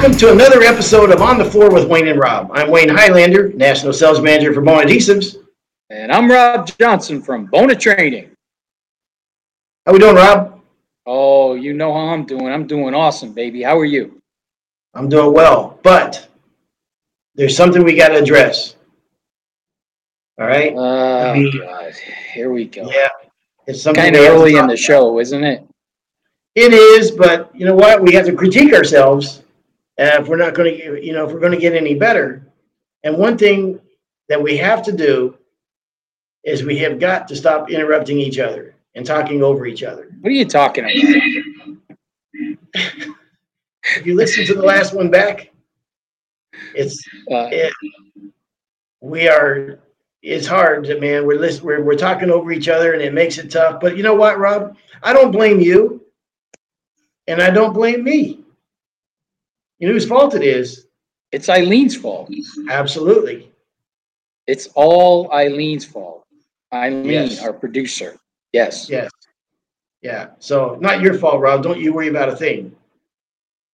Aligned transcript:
Welcome 0.00 0.16
to 0.20 0.32
another 0.32 0.62
episode 0.62 1.10
of 1.10 1.20
On 1.20 1.36
the 1.36 1.44
Floor 1.44 1.70
with 1.70 1.86
Wayne 1.86 2.08
and 2.08 2.18
Rob. 2.18 2.50
I'm 2.54 2.70
Wayne 2.70 2.88
Highlander, 2.88 3.50
National 3.52 3.92
Sales 3.92 4.18
Manager 4.18 4.54
for 4.54 4.62
Bona 4.62 4.86
Adhesives. 4.86 5.36
And 5.90 6.10
I'm 6.10 6.30
Rob 6.30 6.70
Johnson 6.80 7.20
from 7.20 7.44
Bona 7.44 7.74
Training. 7.74 8.30
How 9.84 9.92
we 9.92 9.98
doing, 9.98 10.16
Rob? 10.16 10.58
Oh, 11.04 11.52
you 11.52 11.74
know 11.74 11.92
how 11.92 11.98
I'm 12.14 12.24
doing. 12.24 12.46
I'm 12.48 12.66
doing 12.66 12.94
awesome, 12.94 13.34
baby. 13.34 13.62
How 13.62 13.78
are 13.78 13.84
you? 13.84 14.22
I'm 14.94 15.10
doing 15.10 15.34
well, 15.34 15.78
but 15.82 16.26
there's 17.34 17.54
something 17.54 17.84
we 17.84 17.94
got 17.94 18.08
to 18.08 18.22
address. 18.22 18.76
All 20.40 20.46
right? 20.46 20.72
Oh, 20.74 21.34
mean- 21.34 21.58
God. 21.60 21.92
Here 22.32 22.50
we 22.50 22.64
go. 22.64 22.90
Yeah, 22.90 23.08
it's 23.66 23.82
something 23.82 24.02
Kind 24.02 24.16
of 24.16 24.20
we 24.20 24.24
have 24.24 24.34
to 24.34 24.40
early 24.40 24.50
in 24.52 24.66
the 24.66 24.72
about. 24.72 24.78
show, 24.78 25.20
isn't 25.20 25.44
it? 25.44 25.62
It 26.54 26.72
is, 26.72 27.10
but 27.10 27.54
you 27.54 27.66
know 27.66 27.76
what? 27.76 28.02
We 28.02 28.14
have 28.14 28.24
to 28.24 28.32
critique 28.32 28.72
ourselves 28.72 29.39
if 30.00 30.28
we're 30.28 30.36
not 30.36 30.54
going 30.54 30.76
to, 30.76 31.04
you 31.04 31.12
know, 31.12 31.26
if 31.26 31.32
we're 31.32 31.40
going 31.40 31.52
to 31.52 31.58
get 31.58 31.74
any 31.74 31.94
better. 31.94 32.46
And 33.02 33.16
one 33.16 33.36
thing 33.36 33.80
that 34.28 34.42
we 34.42 34.56
have 34.56 34.82
to 34.84 34.92
do 34.92 35.36
is 36.44 36.64
we 36.64 36.78
have 36.78 36.98
got 36.98 37.28
to 37.28 37.36
stop 37.36 37.70
interrupting 37.70 38.18
each 38.18 38.38
other 38.38 38.74
and 38.94 39.04
talking 39.04 39.42
over 39.42 39.66
each 39.66 39.82
other. 39.82 40.10
What 40.20 40.30
are 40.30 40.32
you 40.32 40.46
talking 40.46 40.84
about? 40.84 40.94
If 43.96 44.06
you 44.06 44.14
listen 44.14 44.46
to 44.46 44.54
the 44.54 44.62
last 44.62 44.94
one 44.94 45.10
back, 45.10 45.50
it's 46.74 47.02
Uh, 47.30 47.48
it, 47.50 47.72
we 49.00 49.28
are 49.28 49.78
it's 50.22 50.46
hard 50.46 50.86
man 51.00 51.26
we're, 51.26 51.38
list, 51.38 51.62
we're 51.62 51.82
we're 51.82 51.96
talking 51.96 52.30
over 52.30 52.52
each 52.52 52.68
other 52.68 52.92
and 52.92 53.02
it 53.02 53.14
makes 53.14 53.38
it 53.38 53.50
tough 53.50 53.80
but 53.80 53.96
you 53.96 54.02
know 54.02 54.14
what 54.14 54.38
rob 54.38 54.76
i 55.02 55.12
don't 55.12 55.32
blame 55.32 55.60
you 55.60 56.04
and 57.26 57.40
i 57.40 57.48
don't 57.48 57.72
blame 57.72 58.04
me 58.04 58.44
you 59.80 59.88
know 59.88 59.92
whose 59.94 60.06
fault 60.06 60.34
it 60.34 60.42
is 60.42 60.86
it's 61.32 61.48
Eileen's 61.48 61.96
fault. 61.96 62.30
absolutely 62.70 63.50
It's 64.46 64.66
all 64.74 65.30
Eileen's 65.32 65.84
fault. 65.84 66.24
Eileen, 66.72 67.06
Yes. 67.10 67.42
our 67.42 67.52
producer. 67.52 68.16
Yes. 68.52 68.88
yes 68.88 69.10
yeah 70.02 70.28
so 70.38 70.76
not 70.80 71.00
your 71.00 71.14
fault 71.14 71.40
rob 71.40 71.62
don't 71.62 71.80
you 71.80 71.92
worry 71.92 72.08
about 72.08 72.28
a 72.28 72.36
thing 72.36 72.74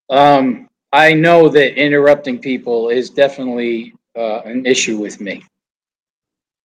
Um, 0.09 0.69
I 0.93 1.13
know 1.13 1.49
that 1.49 1.79
interrupting 1.87 2.39
people 2.39 2.89
is 2.91 3.11
definitely 3.11 3.93
uh, 4.17 4.41
an 4.53 4.65
issue 4.65 4.97
with 4.99 5.21
me. 5.21 5.43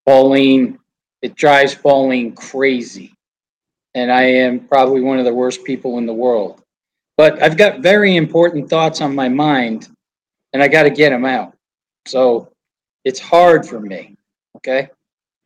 Pauline, 0.06 0.78
it 1.22 1.36
drives 1.36 1.74
Pauline 1.76 2.34
crazy. 2.34 3.14
And 3.96 4.12
I 4.12 4.24
am 4.24 4.60
probably 4.68 5.02
one 5.02 5.20
of 5.20 5.26
the 5.26 5.34
worst 5.34 5.64
people 5.64 5.98
in 5.98 6.06
the 6.06 6.14
world. 6.14 6.62
But 7.22 7.40
I've 7.44 7.56
got 7.56 7.82
very 7.82 8.16
important 8.16 8.68
thoughts 8.68 9.00
on 9.00 9.14
my 9.14 9.30
mind 9.30 9.90
and 10.54 10.64
I 10.64 10.68
got 10.68 10.84
to 10.84 10.90
get 10.90 11.12
them 11.12 11.24
out. 11.24 11.56
So 12.08 12.52
it's 13.06 13.20
hard 13.20 13.64
for 13.64 13.80
me. 13.80 14.18
Okay. 14.58 14.90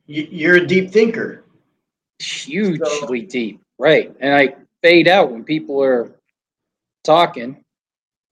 you, 0.05 0.25
you're 0.31 0.55
a 0.55 0.65
deep 0.65 0.89
thinker 0.89 1.43
Hugely 2.19 3.23
deep. 3.23 3.59
Right. 3.77 4.15
And 4.21 4.33
I 4.33 4.55
fade 4.81 5.09
out 5.09 5.33
when 5.33 5.43
people 5.43 5.83
are 5.83 6.15
talking. 7.03 7.61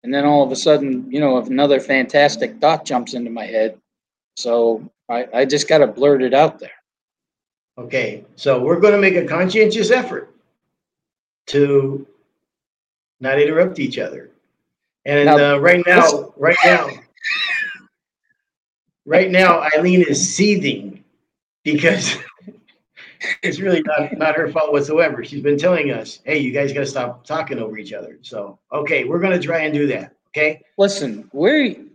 And 0.05 0.13
then 0.13 0.23
all 0.23 0.41
of 0.41 0.53
a 0.53 0.55
sudden, 0.55 1.11
you 1.11 1.19
know, 1.19 1.38
another 1.38 1.81
fantastic 1.81 2.61
thought 2.61 2.85
jumps 2.85 3.13
into 3.13 3.30
my 3.30 3.45
head. 3.45 3.78
So 4.38 4.89
I, 5.09 5.28
I 5.33 5.44
just 5.44 5.67
got 5.67 5.80
to 5.80 5.88
blurt 5.88 6.22
it 6.22 6.33
out 6.33 6.59
there. 6.59 6.80
okay 7.78 8.23
so 8.38 8.63
we're 8.63 8.79
going 8.79 8.94
to 8.94 9.06
make 9.06 9.18
a 9.18 9.28
conscientious 9.28 9.91
effort 9.91 10.34
to 11.47 12.07
not 13.23 13.39
interrupt 13.39 13.79
each 13.79 13.97
other 13.97 14.29
and 15.06 15.25
Now, 15.25 15.56
uh, 15.56 15.57
right 15.57 15.84
now 15.88 16.34
right 16.38 16.57
now 16.66 16.89
right 19.06 19.31
now 19.31 19.61
eileen 19.73 20.01
is 20.03 20.35
seething 20.35 21.03
because 21.63 22.17
it's 23.41 23.59
really 23.59 23.81
not, 23.83 24.17
not 24.17 24.35
her 24.35 24.50
fault 24.51 24.72
whatsoever 24.73 25.23
she's 25.23 25.41
been 25.41 25.57
telling 25.57 25.91
us 25.91 26.19
hey 26.25 26.38
you 26.38 26.51
guys 26.51 26.73
got 26.73 26.81
to 26.81 26.85
stop 26.85 27.23
talking 27.25 27.59
over 27.59 27.78
each 27.78 27.94
other 27.94 28.19
so 28.22 28.59
okay 28.72 29.06
we're 29.06 29.19
going 29.19 29.31
to 29.39 29.45
try 29.45 29.59
and 29.62 29.73
do 29.73 29.88
that 29.88 30.13
okay 30.29 30.62
Listen, 30.78 31.29
we 31.33 31.85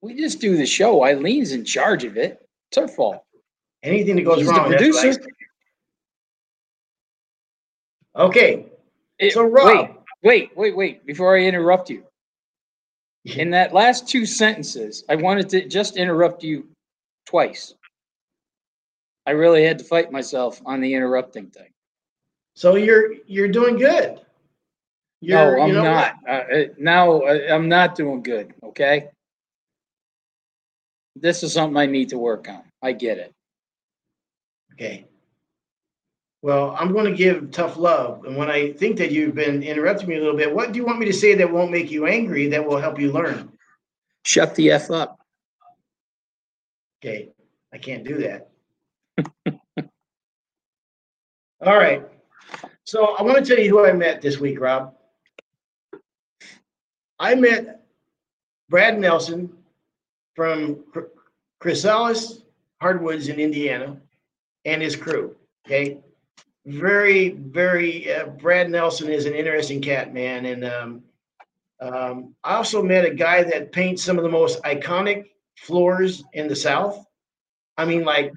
we 0.00 0.14
just 0.14 0.40
do 0.40 0.56
the 0.56 0.64
show. 0.64 1.02
Eileen's 1.02 1.50
in 1.50 1.64
charge 1.64 2.04
of 2.04 2.16
it. 2.16 2.40
It's 2.70 2.78
her 2.78 2.86
fault. 2.86 3.24
anything 3.82 4.14
that 4.14 4.22
goes 4.22 4.38
She's 4.38 4.46
the 4.46 4.52
wrong 4.52 4.72
I 4.72 4.76
producer. 4.76 5.12
okay 8.16 8.66
It- 9.18 9.32
So, 9.32 9.42
Rob- 9.44 9.66
wait, 9.66 9.90
wait, 10.22 10.50
wait, 10.56 10.76
wait. 10.76 11.06
Before 11.06 11.36
I 11.36 11.40
interrupt 11.42 11.90
you, 11.90 12.04
in 13.24 13.50
that 13.50 13.72
last 13.74 14.08
two 14.08 14.24
sentences, 14.26 15.04
I 15.08 15.16
wanted 15.16 15.48
to 15.50 15.68
just 15.68 15.96
interrupt 15.96 16.42
you 16.42 16.66
twice. 17.26 17.74
I 19.26 19.32
really 19.32 19.64
had 19.64 19.78
to 19.78 19.84
fight 19.84 20.10
myself 20.10 20.62
on 20.64 20.80
the 20.80 20.94
interrupting 20.94 21.48
thing. 21.48 21.68
so 22.54 22.76
you're 22.76 23.14
you're 23.26 23.48
doing 23.48 23.76
good 23.76 24.20
You're- 25.20 25.56
no, 25.56 25.62
I'm 25.62 25.68
you 25.68 25.74
know 25.74 25.82
not. 25.82 26.14
Uh, 26.28 26.44
now 26.78 27.20
uh, 27.22 27.38
I'm 27.50 27.68
not 27.68 27.94
doing 27.94 28.22
good. 28.22 28.54
Okay. 28.62 29.08
This 31.16 31.42
is 31.42 31.52
something 31.52 31.76
I 31.76 31.86
need 31.86 32.10
to 32.10 32.18
work 32.18 32.48
on. 32.48 32.62
I 32.80 32.92
get 32.92 33.18
it. 33.18 33.32
Okay. 34.74 35.04
Well, 36.40 36.76
I'm 36.78 36.92
going 36.92 37.06
to 37.06 37.16
give 37.16 37.50
tough 37.50 37.76
love. 37.76 38.24
And 38.24 38.36
when 38.36 38.50
I 38.50 38.72
think 38.72 38.96
that 38.98 39.10
you've 39.10 39.34
been 39.34 39.62
interrupting 39.62 40.08
me 40.08 40.16
a 40.16 40.20
little 40.20 40.36
bit, 40.36 40.54
what 40.54 40.72
do 40.72 40.78
you 40.78 40.84
want 40.84 41.00
me 41.00 41.06
to 41.06 41.12
say 41.12 41.34
that 41.34 41.52
won't 41.52 41.72
make 41.72 41.90
you 41.90 42.06
angry 42.06 42.48
that 42.48 42.64
will 42.64 42.78
help 42.78 43.00
you 43.00 43.10
learn? 43.10 43.50
Shut 44.24 44.54
the 44.54 44.70
f 44.70 44.90
up. 44.90 45.18
Okay. 47.02 47.30
I 47.72 47.78
can't 47.78 48.04
do 48.04 48.18
that. 48.18 48.50
All 51.60 51.76
right. 51.76 52.06
So 52.84 53.16
I 53.16 53.22
want 53.22 53.38
to 53.38 53.44
tell 53.44 53.62
you 53.62 53.70
who 53.70 53.84
I 53.84 53.92
met 53.92 54.22
this 54.22 54.38
week, 54.38 54.60
Rob. 54.60 54.94
I 57.18 57.34
met 57.34 57.82
Brad 58.68 58.98
Nelson 58.98 59.52
from 60.36 60.84
Chr- 60.92 61.10
Chrysalis 61.58 62.42
Hardwoods 62.80 63.26
in 63.28 63.40
Indiana 63.40 63.96
and 64.64 64.80
his 64.80 64.94
crew. 64.94 65.34
Okay. 65.66 65.98
Very, 66.68 67.30
very, 67.30 68.12
uh, 68.12 68.26
Brad 68.26 68.68
Nelson 68.70 69.10
is 69.10 69.24
an 69.24 69.32
interesting 69.32 69.80
cat, 69.80 70.12
man. 70.12 70.44
And 70.44 70.64
um, 70.66 71.02
um, 71.80 72.34
I 72.44 72.56
also 72.56 72.82
met 72.82 73.06
a 73.06 73.14
guy 73.14 73.42
that 73.42 73.72
paints 73.72 74.02
some 74.02 74.18
of 74.18 74.22
the 74.22 74.28
most 74.28 74.62
iconic 74.64 75.30
floors 75.56 76.22
in 76.34 76.46
the 76.46 76.54
South. 76.54 77.02
I 77.78 77.86
mean, 77.86 78.04
like 78.04 78.34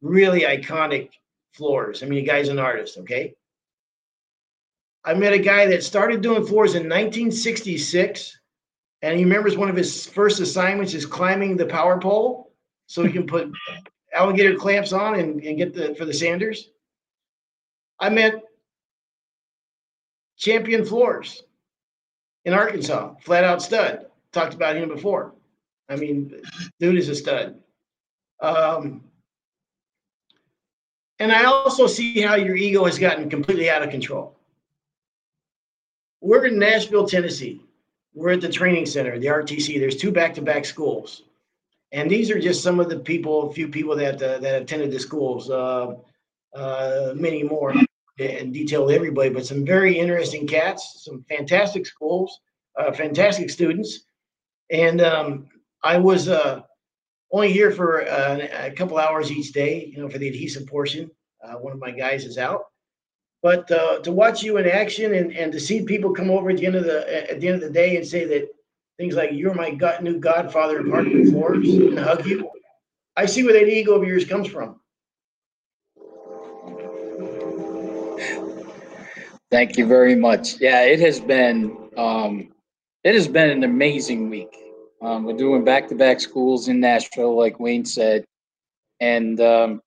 really 0.00 0.42
iconic 0.42 1.10
floors. 1.52 2.04
I 2.04 2.06
mean, 2.06 2.20
the 2.20 2.30
guy's 2.30 2.48
an 2.48 2.60
artist, 2.60 2.96
okay? 2.98 3.34
I 5.04 5.14
met 5.14 5.32
a 5.32 5.38
guy 5.38 5.66
that 5.66 5.82
started 5.82 6.20
doing 6.20 6.46
floors 6.46 6.76
in 6.76 6.82
1966, 6.82 8.38
and 9.02 9.18
he 9.18 9.24
remembers 9.24 9.56
one 9.56 9.68
of 9.68 9.74
his 9.74 10.06
first 10.06 10.38
assignments 10.38 10.94
is 10.94 11.06
climbing 11.06 11.56
the 11.56 11.66
power 11.66 11.98
pole 11.98 12.52
so 12.86 13.02
he 13.02 13.12
can 13.12 13.26
put 13.26 13.50
alligator 14.14 14.54
clamps 14.54 14.92
on 14.92 15.18
and, 15.18 15.42
and 15.42 15.58
get 15.58 15.74
the 15.74 15.96
for 15.96 16.04
the 16.04 16.14
sanders. 16.14 16.70
I 18.00 18.08
met 18.10 18.42
Champion 20.36 20.84
Floors 20.84 21.42
in 22.44 22.54
Arkansas, 22.54 23.14
flat 23.20 23.44
out 23.44 23.62
stud. 23.62 24.06
Talked 24.32 24.54
about 24.54 24.76
him 24.76 24.88
before. 24.88 25.34
I 25.88 25.96
mean, 25.96 26.34
dude 26.78 26.98
is 26.98 27.08
a 27.08 27.14
stud. 27.14 27.60
Um, 28.40 29.02
and 31.18 31.32
I 31.32 31.44
also 31.44 31.86
see 31.86 32.20
how 32.20 32.36
your 32.36 32.56
ego 32.56 32.84
has 32.84 32.98
gotten 32.98 33.28
completely 33.28 33.68
out 33.70 33.82
of 33.82 33.90
control. 33.90 34.36
We're 36.20 36.46
in 36.46 36.58
Nashville, 36.58 37.06
Tennessee. 37.06 37.62
We're 38.14 38.32
at 38.32 38.40
the 38.40 38.48
training 38.48 38.86
center, 38.86 39.18
the 39.18 39.28
RTC. 39.28 39.78
There's 39.78 39.96
two 39.96 40.10
back-to-back 40.10 40.64
schools, 40.64 41.22
and 41.92 42.10
these 42.10 42.30
are 42.30 42.40
just 42.40 42.62
some 42.62 42.80
of 42.80 42.88
the 42.88 42.98
people, 42.98 43.48
a 43.48 43.52
few 43.52 43.68
people 43.68 43.94
that 43.96 44.20
uh, 44.20 44.38
that 44.38 44.62
attended 44.62 44.90
the 44.90 44.98
schools. 44.98 45.50
Uh, 45.50 45.94
uh, 46.54 47.12
many 47.14 47.42
more, 47.42 47.74
detail 48.18 48.90
everybody, 48.90 49.30
but 49.30 49.46
some 49.46 49.64
very 49.64 49.98
interesting 49.98 50.46
cats, 50.46 51.04
some 51.04 51.24
fantastic 51.28 51.86
schools, 51.86 52.40
uh, 52.78 52.92
fantastic 52.92 53.50
students, 53.50 54.00
and 54.70 55.00
um, 55.00 55.48
I 55.82 55.96
was 55.98 56.28
uh, 56.28 56.60
only 57.32 57.52
here 57.52 57.70
for 57.70 58.02
uh, 58.02 58.38
a 58.52 58.70
couple 58.72 58.98
hours 58.98 59.30
each 59.30 59.52
day, 59.52 59.90
you 59.92 60.00
know, 60.00 60.08
for 60.08 60.18
the 60.18 60.28
adhesive 60.28 60.66
portion. 60.66 61.10
Uh, 61.42 61.54
one 61.54 61.72
of 61.72 61.78
my 61.78 61.90
guys 61.90 62.24
is 62.24 62.38
out, 62.38 62.64
but 63.42 63.70
uh, 63.70 64.00
to 64.00 64.10
watch 64.10 64.42
you 64.42 64.56
in 64.56 64.68
action 64.68 65.14
and, 65.14 65.32
and 65.36 65.52
to 65.52 65.60
see 65.60 65.84
people 65.84 66.12
come 66.12 66.30
over 66.30 66.50
at 66.50 66.56
the 66.56 66.66
end 66.66 66.74
of 66.74 66.84
the 66.84 67.30
at 67.30 67.40
the 67.40 67.46
end 67.46 67.54
of 67.54 67.62
the 67.62 67.70
day 67.70 67.96
and 67.96 68.06
say 68.06 68.24
that 68.24 68.48
things 68.98 69.14
like 69.14 69.30
"You're 69.32 69.54
my 69.54 69.70
god, 69.70 70.02
new 70.02 70.18
godfather 70.18 70.80
of 70.80 70.88
hardwood 70.88 71.28
floors" 71.28 71.68
and 71.68 71.98
hug 71.98 72.26
you, 72.26 72.50
I 73.16 73.26
see 73.26 73.44
where 73.44 73.52
that 73.52 73.68
ego 73.68 73.94
of 73.94 74.06
yours 74.06 74.24
comes 74.24 74.48
from. 74.48 74.80
Thank 79.50 79.78
you 79.78 79.86
very 79.86 80.14
much. 80.14 80.60
Yeah, 80.60 80.82
it 80.82 81.00
has 81.00 81.20
been 81.20 81.88
um, 81.96 82.48
it 83.02 83.14
has 83.14 83.26
been 83.26 83.48
an 83.48 83.64
amazing 83.64 84.28
week. 84.28 84.54
Um, 85.00 85.24
we're 85.24 85.36
doing 85.36 85.64
back-to-back 85.64 86.20
schools 86.20 86.68
in 86.68 86.80
Nashville, 86.80 87.38
like 87.38 87.58
Wayne 87.58 87.84
said, 87.84 88.24
and 89.00 89.40
um, 89.40 89.80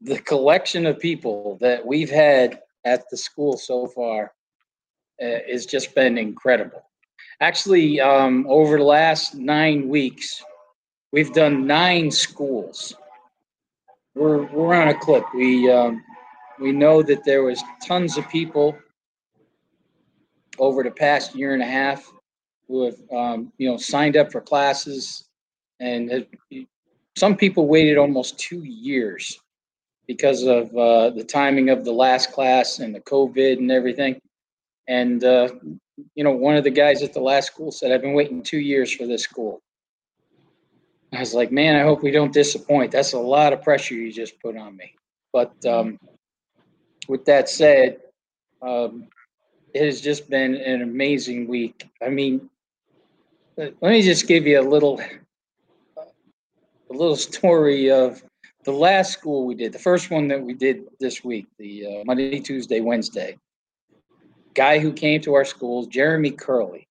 the 0.00 0.18
collection 0.18 0.86
of 0.86 0.98
people 0.98 1.58
that 1.60 1.84
we've 1.86 2.10
had 2.10 2.60
at 2.84 3.04
the 3.10 3.16
school 3.16 3.56
so 3.56 3.86
far 3.86 4.32
uh, 5.22 5.38
has 5.48 5.66
just 5.66 5.94
been 5.94 6.18
incredible. 6.18 6.82
Actually, 7.40 8.00
um, 8.00 8.46
over 8.48 8.78
the 8.78 8.84
last 8.84 9.36
nine 9.36 9.88
weeks, 9.88 10.42
we've 11.12 11.32
done 11.32 11.68
nine 11.68 12.10
schools. 12.10 12.96
We're 14.16 14.42
we're 14.46 14.74
on 14.74 14.88
a 14.88 14.98
clip. 14.98 15.24
We 15.34 15.70
um, 15.70 16.02
we 16.58 16.72
know 16.72 17.00
that 17.02 17.24
there 17.24 17.44
was 17.44 17.62
tons 17.86 18.16
of 18.18 18.28
people 18.28 18.76
over 20.60 20.82
the 20.82 20.90
past 20.90 21.34
year 21.34 21.54
and 21.54 21.62
a 21.62 21.66
half 21.66 22.10
who 22.68 22.84
have 22.84 22.96
um, 23.14 23.52
you 23.58 23.68
know 23.68 23.76
signed 23.76 24.16
up 24.16 24.30
for 24.30 24.40
classes, 24.40 25.24
and 25.80 26.10
have, 26.10 26.26
some 27.16 27.36
people 27.36 27.66
waited 27.66 27.96
almost 27.98 28.38
two 28.38 28.62
years 28.62 29.40
because 30.06 30.42
of 30.44 30.74
uh, 30.76 31.10
the 31.10 31.24
timing 31.24 31.70
of 31.70 31.84
the 31.84 31.92
last 31.92 32.32
class 32.32 32.78
and 32.78 32.94
the 32.94 33.00
COVID 33.00 33.58
and 33.58 33.70
everything. 33.70 34.20
And 34.86 35.22
uh, 35.24 35.48
you 36.14 36.24
know, 36.24 36.32
one 36.32 36.56
of 36.56 36.64
the 36.64 36.70
guys 36.70 37.02
at 37.02 37.12
the 37.12 37.20
last 37.20 37.46
school 37.46 37.72
said, 37.72 37.92
"I've 37.92 38.02
been 38.02 38.14
waiting 38.14 38.42
two 38.42 38.58
years 38.58 38.92
for 38.92 39.06
this 39.06 39.22
school." 39.22 39.60
I 41.12 41.20
was 41.20 41.34
like, 41.34 41.50
"Man, 41.50 41.76
I 41.76 41.82
hope 41.82 42.02
we 42.02 42.10
don't 42.10 42.32
disappoint. 42.32 42.92
That's 42.92 43.12
a 43.14 43.18
lot 43.18 43.52
of 43.52 43.62
pressure 43.62 43.94
you 43.94 44.12
just 44.12 44.40
put 44.40 44.56
on 44.56 44.76
me." 44.76 44.94
But 45.32 45.52
um, 45.66 45.98
with 47.08 47.24
that 47.26 47.48
said, 47.48 47.98
um, 48.62 49.08
it 49.74 49.84
has 49.84 50.00
just 50.00 50.28
been 50.30 50.54
an 50.54 50.82
amazing 50.82 51.46
week. 51.46 51.88
I 52.02 52.08
mean, 52.08 52.48
let 53.56 53.80
me 53.82 54.02
just 54.02 54.26
give 54.26 54.46
you 54.46 54.60
a 54.60 54.62
little, 54.62 55.00
a 55.00 56.92
little 56.92 57.16
story 57.16 57.90
of 57.90 58.22
the 58.64 58.72
last 58.72 59.12
school 59.12 59.44
we 59.46 59.54
did. 59.54 59.72
The 59.72 59.78
first 59.78 60.10
one 60.10 60.28
that 60.28 60.40
we 60.40 60.54
did 60.54 60.84
this 61.00 61.24
week, 61.24 61.46
the 61.58 61.86
uh, 61.86 62.04
Monday, 62.04 62.40
Tuesday, 62.40 62.80
Wednesday. 62.80 63.36
Guy 64.54 64.78
who 64.78 64.92
came 64.92 65.20
to 65.22 65.34
our 65.34 65.44
school, 65.44 65.86
Jeremy 65.86 66.30
Curley. 66.30 66.86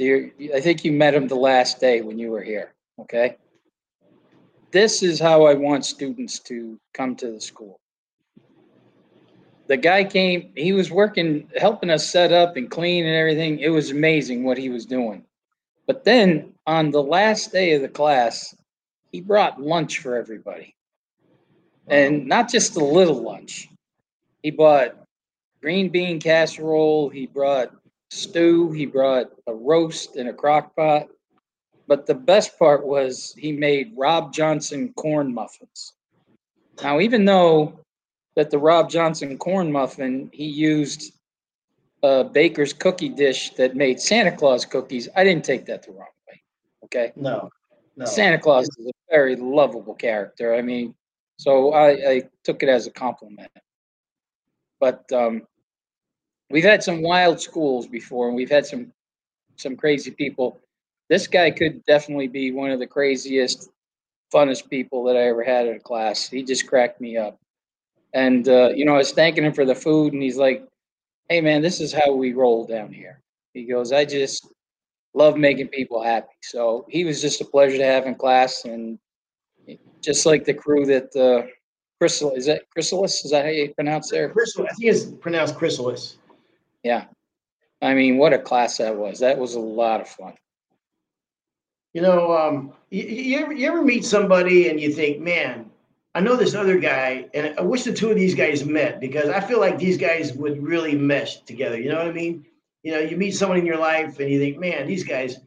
I 0.00 0.60
think 0.60 0.84
you 0.84 0.92
met 0.92 1.14
him 1.14 1.28
the 1.28 1.36
last 1.36 1.78
day 1.78 2.00
when 2.00 2.18
you 2.18 2.30
were 2.30 2.42
here. 2.42 2.72
Okay. 2.98 3.36
This 4.72 5.02
is 5.02 5.20
how 5.20 5.44
I 5.44 5.54
want 5.54 5.84
students 5.84 6.38
to 6.40 6.78
come 6.94 7.16
to 7.16 7.32
the 7.32 7.40
school 7.40 7.80
the 9.70 9.76
guy 9.76 10.02
came 10.02 10.50
he 10.56 10.72
was 10.72 10.90
working 10.90 11.48
helping 11.56 11.90
us 11.90 12.04
set 12.04 12.32
up 12.32 12.56
and 12.56 12.68
clean 12.68 13.06
and 13.06 13.14
everything. 13.14 13.60
It 13.60 13.68
was 13.68 13.92
amazing 13.92 14.42
what 14.42 14.58
he 14.58 14.68
was 14.68 14.84
doing. 14.84 15.24
But 15.86 16.04
then 16.04 16.54
on 16.66 16.90
the 16.90 17.02
last 17.02 17.52
day 17.52 17.74
of 17.74 17.82
the 17.82 17.88
class 17.88 18.52
he 19.12 19.20
brought 19.20 19.62
lunch 19.62 19.98
for 19.98 20.16
everybody. 20.16 20.74
And 21.86 22.26
not 22.26 22.50
just 22.50 22.76
a 22.76 22.84
little 22.84 23.22
lunch. 23.22 23.68
He 24.42 24.50
brought 24.50 24.96
green 25.62 25.88
bean 25.88 26.18
casserole 26.18 27.08
he 27.08 27.28
brought 27.28 27.70
stew 28.10 28.72
he 28.72 28.86
brought 28.86 29.30
a 29.46 29.54
roast 29.54 30.16
in 30.16 30.26
a 30.26 30.34
crock 30.34 30.74
pot. 30.74 31.06
But 31.86 32.06
the 32.06 32.14
best 32.14 32.58
part 32.58 32.84
was 32.84 33.32
he 33.38 33.52
made 33.52 33.92
rob 33.96 34.34
johnson 34.34 34.92
corn 34.96 35.32
muffins. 35.32 35.92
Now 36.82 36.98
even 36.98 37.24
though 37.24 37.78
that 38.40 38.48
the 38.48 38.58
Rob 38.58 38.88
Johnson 38.88 39.36
corn 39.36 39.70
muffin, 39.70 40.30
he 40.32 40.46
used 40.46 41.12
a 42.02 42.24
baker's 42.24 42.72
cookie 42.72 43.10
dish 43.10 43.50
that 43.50 43.76
made 43.76 44.00
Santa 44.00 44.34
Claus 44.34 44.64
cookies. 44.64 45.10
I 45.14 45.24
didn't 45.24 45.44
take 45.44 45.66
that 45.66 45.82
the 45.82 45.92
wrong 45.92 46.08
way. 46.26 46.42
Okay. 46.84 47.12
No, 47.16 47.50
no. 47.98 48.06
Santa 48.06 48.38
Claus 48.38 48.66
is 48.78 48.86
a 48.86 48.92
very 49.10 49.36
lovable 49.36 49.92
character. 49.94 50.54
I 50.54 50.62
mean, 50.62 50.94
so 51.36 51.74
I, 51.74 51.90
I 51.90 52.22
took 52.42 52.62
it 52.62 52.70
as 52.70 52.86
a 52.86 52.90
compliment. 52.90 53.50
But 54.80 55.04
um, 55.12 55.42
we've 56.48 56.64
had 56.64 56.82
some 56.82 57.02
wild 57.02 57.42
schools 57.42 57.86
before, 57.86 58.28
and 58.28 58.36
we've 58.36 58.50
had 58.50 58.64
some 58.64 58.90
some 59.56 59.76
crazy 59.76 60.12
people. 60.12 60.58
This 61.10 61.26
guy 61.26 61.50
could 61.50 61.84
definitely 61.84 62.28
be 62.28 62.52
one 62.52 62.70
of 62.70 62.78
the 62.78 62.86
craziest, 62.86 63.68
funnest 64.32 64.70
people 64.70 65.04
that 65.04 65.16
I 65.16 65.28
ever 65.28 65.44
had 65.44 65.66
in 65.66 65.76
a 65.76 65.80
class. 65.80 66.26
He 66.26 66.42
just 66.42 66.66
cracked 66.66 67.02
me 67.02 67.18
up. 67.18 67.38
And 68.12 68.48
uh, 68.48 68.70
you 68.74 68.84
know, 68.84 68.94
I 68.94 68.98
was 68.98 69.12
thanking 69.12 69.44
him 69.44 69.52
for 69.52 69.64
the 69.64 69.74
food, 69.74 70.12
and 70.12 70.22
he's 70.22 70.36
like, 70.36 70.66
"Hey, 71.28 71.40
man, 71.40 71.62
this 71.62 71.80
is 71.80 71.92
how 71.92 72.12
we 72.12 72.32
roll 72.32 72.66
down 72.66 72.92
here." 72.92 73.20
He 73.54 73.64
goes, 73.64 73.92
"I 73.92 74.04
just 74.04 74.46
love 75.14 75.36
making 75.36 75.68
people 75.68 76.02
happy." 76.02 76.34
So 76.42 76.86
he 76.88 77.04
was 77.04 77.20
just 77.20 77.40
a 77.40 77.44
pleasure 77.44 77.78
to 77.78 77.84
have 77.84 78.06
in 78.06 78.14
class, 78.16 78.64
and 78.64 78.98
just 80.00 80.26
like 80.26 80.44
the 80.44 80.54
crew 80.54 80.86
that 80.86 81.14
uh, 81.14 81.46
Crystal 82.00 82.32
is 82.32 82.46
that 82.46 82.62
Chrysalis? 82.70 83.24
Is 83.24 83.30
that 83.30 83.44
how 83.44 83.50
you 83.50 83.74
pronounce 83.74 84.10
there? 84.10 84.30
Chrysalis, 84.30 84.72
I 84.72 84.74
think 84.74 84.90
it's 84.90 85.04
pronounced 85.04 85.54
chrysalis. 85.56 86.16
Yeah, 86.82 87.04
I 87.82 87.92
mean, 87.92 88.16
what 88.16 88.32
a 88.32 88.38
class 88.38 88.78
that 88.78 88.96
was. 88.96 89.18
That 89.18 89.38
was 89.38 89.54
a 89.54 89.60
lot 89.60 90.00
of 90.00 90.08
fun. 90.08 90.32
You 91.92 92.00
know, 92.00 92.34
um, 92.34 92.72
you, 92.90 93.02
you 93.02 93.38
ever 93.38 93.52
you 93.52 93.68
ever 93.68 93.82
meet 93.82 94.06
somebody 94.06 94.68
and 94.68 94.80
you 94.80 94.92
think, 94.92 95.20
man, 95.20 95.69
I 96.20 96.22
know 96.22 96.36
this 96.36 96.54
other 96.54 96.78
guy, 96.78 97.30
and 97.32 97.58
I 97.58 97.62
wish 97.62 97.84
the 97.84 97.94
two 97.94 98.10
of 98.10 98.16
these 98.16 98.34
guys 98.34 98.62
met 98.66 99.00
because 99.00 99.30
I 99.30 99.40
feel 99.40 99.58
like 99.58 99.78
these 99.78 99.96
guys 99.96 100.34
would 100.34 100.62
really 100.62 100.94
mesh 100.94 101.40
together. 101.44 101.80
You 101.80 101.88
know 101.88 101.96
what 101.96 102.08
I 102.08 102.12
mean? 102.12 102.44
You 102.82 102.92
know, 102.92 102.98
you 102.98 103.16
meet 103.16 103.30
someone 103.30 103.56
in 103.56 103.64
your 103.64 103.78
life 103.78 104.20
and 104.20 104.28
you 104.28 104.38
think, 104.38 104.58
man, 104.58 104.86
these 104.86 105.02
guys, 105.02 105.38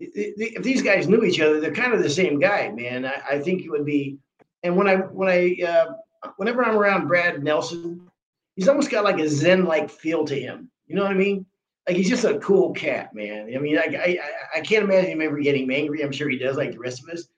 if 0.00 0.62
these 0.62 0.80
guys 0.80 1.08
knew 1.08 1.24
each 1.24 1.40
other, 1.40 1.60
they're 1.60 1.74
kind 1.74 1.92
of 1.92 2.02
the 2.02 2.08
same 2.08 2.38
guy, 2.38 2.70
man. 2.70 3.04
I, 3.04 3.20
I 3.32 3.38
think 3.38 3.66
it 3.66 3.68
would 3.68 3.84
be. 3.84 4.16
And 4.62 4.78
when 4.78 4.88
I 4.88 4.96
when 4.96 5.28
I 5.28 5.62
uh, 5.62 6.28
whenever 6.38 6.64
I'm 6.64 6.78
around 6.78 7.06
Brad 7.06 7.44
Nelson, 7.44 8.08
he's 8.56 8.68
almost 8.68 8.90
got 8.90 9.04
like 9.04 9.18
a 9.18 9.28
Zen-like 9.28 9.90
feel 9.90 10.24
to 10.24 10.40
him. 10.40 10.70
You 10.86 10.96
know 10.96 11.02
what 11.02 11.10
I 11.12 11.16
mean? 11.16 11.44
Like 11.86 11.98
he's 11.98 12.08
just 12.08 12.24
a 12.24 12.38
cool 12.38 12.72
cat, 12.72 13.14
man. 13.14 13.52
I 13.54 13.58
mean, 13.58 13.76
I 13.76 13.82
I, 13.94 14.18
I 14.56 14.60
can't 14.62 14.84
imagine 14.84 15.10
him 15.10 15.20
ever 15.20 15.38
getting 15.40 15.70
angry. 15.70 16.02
I'm 16.02 16.12
sure 16.12 16.30
he 16.30 16.38
does, 16.38 16.56
like 16.56 16.72
the 16.72 16.78
rest 16.78 17.02
of 17.02 17.10
us. 17.10 17.28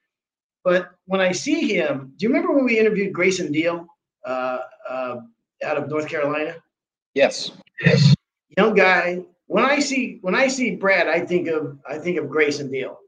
But 0.67 0.91
when 1.05 1.21
I 1.21 1.31
see 1.31 1.73
him, 1.73 2.13
do 2.17 2.27
you 2.27 2.29
remember 2.29 2.53
when 2.53 2.65
we 2.65 2.77
interviewed 2.77 3.13
Grayson 3.13 3.53
Deal 3.53 3.87
uh, 4.27 4.59
uh, 4.91 5.17
out 5.65 5.77
of 5.77 5.89
North 5.89 6.09
Carolina? 6.09 6.57
Yes. 7.15 7.53
Yes. 7.81 8.17
Young 8.59 8.75
guy. 8.75 9.21
When 9.47 9.65
I 9.65 9.79
see 9.79 10.19
when 10.23 10.35
I 10.35 10.49
see 10.49 10.75
Brad, 10.75 11.07
I 11.07 11.21
think 11.21 11.47
of 11.47 11.79
I 11.89 11.99
think 11.99 12.19
of 12.19 12.29
Grayson 12.29 12.69
Deal, 12.69 12.99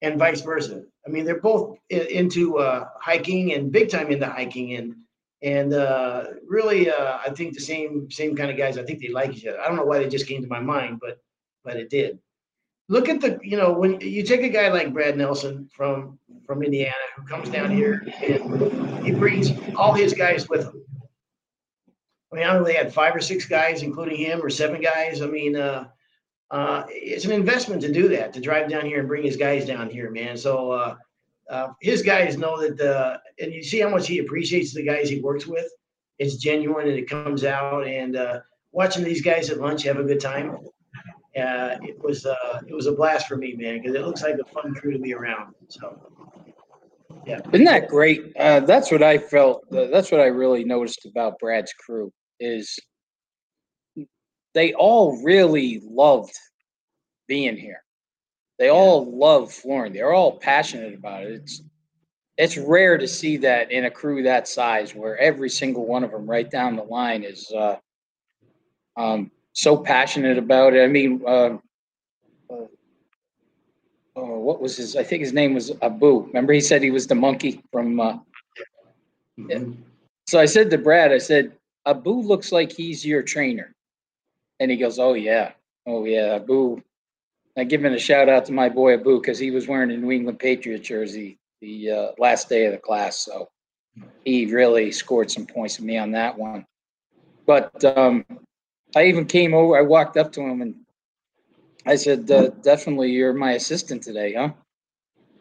and 0.00 0.16
vice 0.16 0.42
versa. 0.42 0.84
I 1.04 1.10
mean, 1.10 1.24
they're 1.24 1.40
both 1.40 1.76
into 1.90 2.58
uh, 2.58 2.86
hiking 3.00 3.52
and 3.52 3.72
big 3.72 3.90
time 3.90 4.12
into 4.12 4.26
hiking 4.26 4.74
and 4.74 4.94
and 5.42 5.74
uh, 5.74 6.24
really, 6.46 6.88
uh, 6.88 7.18
I 7.26 7.30
think 7.30 7.54
the 7.54 7.60
same 7.60 8.08
same 8.12 8.36
kind 8.36 8.48
of 8.48 8.56
guys. 8.56 8.78
I 8.78 8.84
think 8.84 9.00
they 9.00 9.08
like 9.08 9.36
each 9.36 9.44
other. 9.44 9.60
I 9.60 9.66
don't 9.66 9.76
know 9.76 9.84
why 9.84 9.98
they 9.98 10.08
just 10.08 10.28
came 10.28 10.40
to 10.42 10.48
my 10.48 10.60
mind, 10.60 11.00
but 11.00 11.18
but 11.64 11.74
it 11.74 11.90
did 11.90 12.20
look 12.88 13.08
at 13.08 13.20
the 13.20 13.38
you 13.42 13.56
know 13.56 13.72
when 13.72 14.00
you 14.00 14.22
take 14.22 14.42
a 14.42 14.48
guy 14.48 14.68
like 14.68 14.92
Brad 14.92 15.16
Nelson 15.16 15.68
from 15.72 16.18
from 16.48 16.62
Indiana 16.62 16.94
who 17.14 17.22
comes 17.24 17.50
down 17.50 17.70
here 17.70 18.06
and 18.22 19.04
he 19.04 19.12
brings 19.12 19.52
all 19.76 19.92
his 19.92 20.14
guys 20.14 20.48
with 20.48 20.64
him. 20.64 20.82
I 22.32 22.36
mean, 22.36 22.44
I 22.44 22.46
don't 22.46 22.62
know 22.62 22.64
they 22.64 22.72
had 22.72 22.92
five 22.92 23.14
or 23.14 23.20
six 23.20 23.44
guys, 23.44 23.82
including 23.82 24.16
him, 24.16 24.42
or 24.42 24.48
seven 24.48 24.80
guys. 24.80 25.20
I 25.20 25.26
mean, 25.26 25.56
uh, 25.56 25.88
uh, 26.50 26.84
it's 26.88 27.26
an 27.26 27.32
investment 27.32 27.82
to 27.82 27.92
do 27.92 28.08
that 28.08 28.32
to 28.32 28.40
drive 28.40 28.70
down 28.70 28.86
here 28.86 28.98
and 28.98 29.06
bring 29.06 29.24
his 29.24 29.36
guys 29.36 29.66
down 29.66 29.90
here, 29.90 30.10
man. 30.10 30.38
So 30.38 30.72
uh, 30.72 30.96
uh, 31.50 31.68
his 31.82 32.00
guys 32.00 32.38
know 32.38 32.58
that, 32.58 33.20
and 33.38 33.52
you 33.52 33.62
see 33.62 33.80
how 33.80 33.90
much 33.90 34.08
he 34.08 34.18
appreciates 34.18 34.72
the 34.72 34.82
guys 34.82 35.10
he 35.10 35.20
works 35.20 35.46
with. 35.46 35.70
It's 36.18 36.36
genuine 36.36 36.88
and 36.88 36.98
it 36.98 37.10
comes 37.10 37.44
out. 37.44 37.86
And 37.86 38.16
uh, 38.16 38.40
watching 38.72 39.04
these 39.04 39.20
guys 39.20 39.50
at 39.50 39.60
lunch 39.60 39.82
have 39.82 39.98
a 39.98 40.04
good 40.04 40.20
time 40.20 40.56
uh, 41.38 41.78
it 41.82 42.02
was 42.02 42.26
uh, 42.26 42.60
it 42.66 42.74
was 42.74 42.86
a 42.86 42.92
blast 42.92 43.26
for 43.26 43.36
me, 43.36 43.54
man, 43.54 43.80
because 43.80 43.94
it 43.94 44.02
looks 44.02 44.22
like 44.22 44.36
a 44.38 44.44
fun 44.52 44.74
crew 44.74 44.92
to 44.92 44.98
be 44.98 45.14
around. 45.14 45.54
So, 45.68 45.98
yeah. 47.26 47.40
Isn't 47.52 47.66
that 47.66 47.88
great? 47.88 48.32
Uh, 48.38 48.60
that's 48.60 48.90
what 48.90 49.02
I 49.02 49.18
felt. 49.18 49.64
uh, 49.72 49.86
That's 49.86 50.10
what 50.10 50.20
I 50.20 50.26
really 50.26 50.64
noticed 50.64 51.06
about 51.06 51.38
Brad's 51.38 51.72
crew 51.72 52.12
is 52.40 52.78
they 54.54 54.72
all 54.74 55.22
really 55.22 55.82
loved 55.84 56.34
being 57.26 57.56
here. 57.56 57.82
They 58.58 58.70
all 58.70 59.16
love 59.16 59.52
flooring. 59.52 59.92
They're 59.92 60.12
all 60.12 60.38
passionate 60.38 60.94
about 60.94 61.24
it. 61.24 61.32
It's 61.32 61.62
it's 62.38 62.56
rare 62.56 62.96
to 62.98 63.08
see 63.08 63.36
that 63.38 63.72
in 63.72 63.84
a 63.86 63.90
crew 63.90 64.22
that 64.22 64.46
size, 64.48 64.94
where 64.94 65.18
every 65.18 65.50
single 65.50 65.86
one 65.86 66.04
of 66.04 66.12
them, 66.12 66.26
right 66.26 66.48
down 66.48 66.76
the 66.76 66.84
line, 66.84 67.24
is 67.24 67.50
uh, 67.52 67.76
um, 68.96 69.30
so 69.58 69.76
passionate 69.76 70.38
about 70.38 70.74
it. 70.74 70.82
I 70.84 70.86
mean, 70.86 71.20
uh, 71.26 71.58
uh, 72.50 72.66
oh, 74.16 74.38
what 74.38 74.60
was 74.60 74.76
his? 74.76 74.96
I 74.96 75.02
think 75.02 75.20
his 75.20 75.32
name 75.32 75.54
was 75.54 75.72
Abu. 75.82 76.26
Remember, 76.28 76.52
he 76.52 76.60
said 76.60 76.82
he 76.82 76.90
was 76.90 77.06
the 77.06 77.14
monkey 77.16 77.62
from. 77.72 78.00
Uh, 78.00 78.18
Mhm. 79.38 79.76
so 80.28 80.38
I 80.40 80.46
said 80.46 80.70
to 80.70 80.78
Brad, 80.78 81.12
I 81.12 81.18
said, 81.18 81.52
Abu 81.86 82.12
looks 82.12 82.52
like 82.52 82.72
he's 82.72 83.04
your 83.04 83.22
trainer, 83.22 83.74
and 84.60 84.70
he 84.70 84.76
goes, 84.76 84.98
"Oh 84.98 85.14
yeah, 85.14 85.52
oh 85.86 86.04
yeah, 86.04 86.36
Abu, 86.36 86.80
I 87.56 87.64
giving 87.64 87.92
a 87.94 87.98
shout 87.98 88.28
out 88.28 88.44
to 88.46 88.52
my 88.52 88.68
boy 88.68 88.94
Abu 88.94 89.20
because 89.20 89.38
he 89.38 89.50
was 89.50 89.66
wearing 89.68 89.90
a 89.90 89.96
New 89.96 90.12
England 90.12 90.38
Patriot 90.38 90.80
jersey 90.82 91.38
the 91.60 91.90
uh, 91.90 92.12
last 92.18 92.48
day 92.48 92.66
of 92.66 92.72
the 92.72 92.78
class, 92.78 93.18
so 93.18 93.48
he 94.24 94.46
really 94.46 94.92
scored 94.92 95.30
some 95.30 95.46
points 95.46 95.78
with 95.78 95.86
me 95.86 95.98
on 95.98 96.12
that 96.12 96.38
one. 96.38 96.66
But 97.46 97.84
um, 97.84 98.24
I 98.96 99.06
even 99.06 99.26
came 99.26 99.54
over. 99.54 99.76
I 99.76 99.82
walked 99.82 100.16
up 100.16 100.32
to 100.32 100.42
him 100.42 100.62
and 100.62 100.74
I 101.86 101.96
said, 101.96 102.30
uh, 102.30 102.48
"Definitely, 102.62 103.10
you're 103.12 103.32
my 103.34 103.52
assistant 103.52 104.02
today, 104.02 104.34
huh?" 104.34 104.50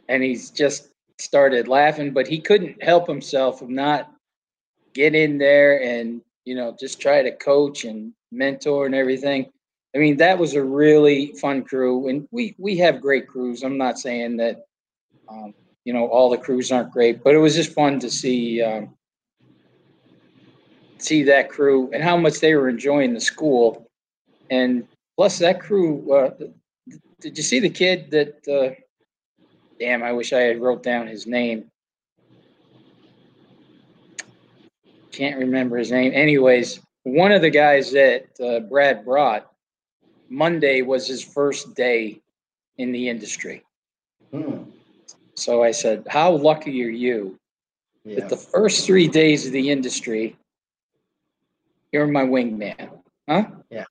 And 0.10 0.24
he's 0.24 0.52
just 0.52 0.90
started 1.20 1.68
laughing, 1.68 2.12
but 2.14 2.28
he 2.28 2.40
couldn't 2.40 2.82
help 2.84 3.08
himself 3.08 3.60
from 3.60 3.74
not 3.76 4.12
get 4.94 5.16
in 5.16 5.38
there 5.38 5.82
and 5.84 6.22
you 6.46 6.56
know 6.56 6.76
just 6.80 7.00
try 7.02 7.22
to 7.22 7.32
coach 7.38 7.86
and 7.86 8.14
mentor 8.32 8.86
and 8.86 8.96
everything. 8.96 9.48
I 9.96 10.00
mean, 10.00 10.18
that 10.18 10.38
was 10.40 10.56
a 10.56 10.64
really 10.64 11.34
fun 11.42 11.64
crew, 11.64 12.10
and 12.10 12.28
we 12.32 12.56
we 12.60 12.78
have 12.78 13.02
great 13.02 13.28
crews. 13.28 13.64
I'm 13.64 13.78
not 13.78 14.00
saying 14.00 14.38
that 14.38 14.66
um, 15.30 15.54
you 15.86 15.94
know 15.94 16.08
all 16.08 16.30
the 16.30 16.38
crews 16.38 16.72
aren't 16.72 16.92
great, 16.92 17.24
but 17.24 17.36
it 17.36 17.40
was 17.40 17.56
just 17.56 17.74
fun 17.74 18.00
to 18.02 18.10
see 18.12 18.62
um, 18.64 18.97
see 21.02 21.24
that 21.24 21.50
crew 21.50 21.90
and 21.94 22.04
how 22.04 22.18
much 22.18 22.40
they 22.40 22.56
were 22.56 22.70
enjoying 22.70 23.14
the 23.14 23.22
school, 23.22 23.88
and 24.50 24.88
plus 25.16 25.38
that 25.40 25.60
crew. 25.60 26.12
Uh, 26.12 26.32
did 27.20 27.38
you 27.38 27.44
see 27.44 27.60
the 27.60 27.70
kid 27.70 28.12
that? 28.12 28.48
Uh, 28.48 28.74
damn, 29.80 30.04
I 30.04 30.12
wish 30.12 30.34
I 30.34 30.42
had 30.42 30.62
wrote 30.62 30.84
down 30.84 31.08
his 31.08 31.28
name. 31.28 31.70
Can't 35.12 35.40
remember 35.40 35.78
his 35.78 35.92
name. 35.92 36.12
Anyways, 36.14 36.80
one 37.04 37.32
of 37.32 37.42
the 37.42 37.50
guys 37.50 37.92
that 37.94 38.28
uh, 38.44 38.60
Brad 38.62 39.04
brought 39.06 39.52
Monday 40.30 40.82
was 40.82 41.08
his 41.08 41.24
first 41.24 41.74
day 41.74 42.22
in 42.78 42.92
the 42.92 43.10
industry. 43.10 43.64
Hmm, 44.32 44.64
So 45.36 45.64
I 45.64 45.72
said, 45.72 46.06
How 46.10 46.32
lucky 46.32 46.84
are 46.84 46.90
you 46.90 47.40
yeah. 48.04 48.20
that 48.20 48.30
the 48.30 48.38
first 48.38 48.86
three 48.86 49.08
days 49.08 49.46
of 49.46 49.54
the 49.54 49.70
industry, 49.72 50.36
you're 51.92 52.08
my 52.08 52.24
wingman? 52.24 52.90
Huh? 53.28 53.46
Yeah. 53.70 53.86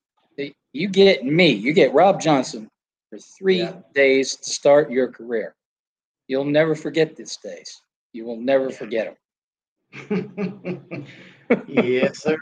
You 0.73 0.89
get 0.89 1.25
me, 1.25 1.49
you 1.51 1.73
get 1.73 1.93
Rob 1.95 2.21
Johnson 2.21 2.69
for 3.09 3.19
three 3.19 3.61
Yeah. 3.61 3.81
days 3.95 4.37
to 4.37 4.51
start 4.51 4.91
your 4.91 5.09
career. 5.11 5.55
You'll 6.29 6.45
never 6.45 6.75
forget 6.75 7.17
these 7.17 7.37
days. 7.37 7.83
You 8.13 8.25
will 8.27 8.37
never 8.39 8.69
Yeah. 8.69 8.77
forget 8.77 9.07
them. 9.07 9.17
yes, 11.67 12.23
sir. 12.23 12.37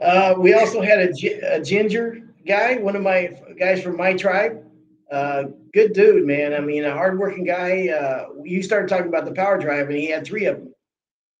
Uh, 0.00 0.34
we 0.38 0.54
also 0.54 0.80
had 0.80 1.00
a, 1.00 1.10
a 1.54 1.60
ginger 1.62 2.18
guy, 2.46 2.76
one 2.76 2.96
of 2.96 3.02
my 3.02 3.30
guys 3.58 3.82
from 3.82 3.96
my 3.96 4.14
tribe. 4.14 4.62
Uh, 5.10 5.44
good 5.72 5.92
dude, 5.92 6.26
man. 6.26 6.54
I 6.54 6.60
mean, 6.60 6.84
a 6.84 6.92
hardworking 6.92 7.44
guy. 7.44 7.88
Uh, 7.88 8.26
you 8.44 8.62
started 8.62 8.88
talking 8.88 9.08
about 9.08 9.24
the 9.24 9.32
power 9.32 9.58
drive, 9.58 9.88
and 9.88 9.96
he 9.96 10.06
had 10.10 10.24
three 10.24 10.46
of 10.46 10.56
them. 10.58 10.74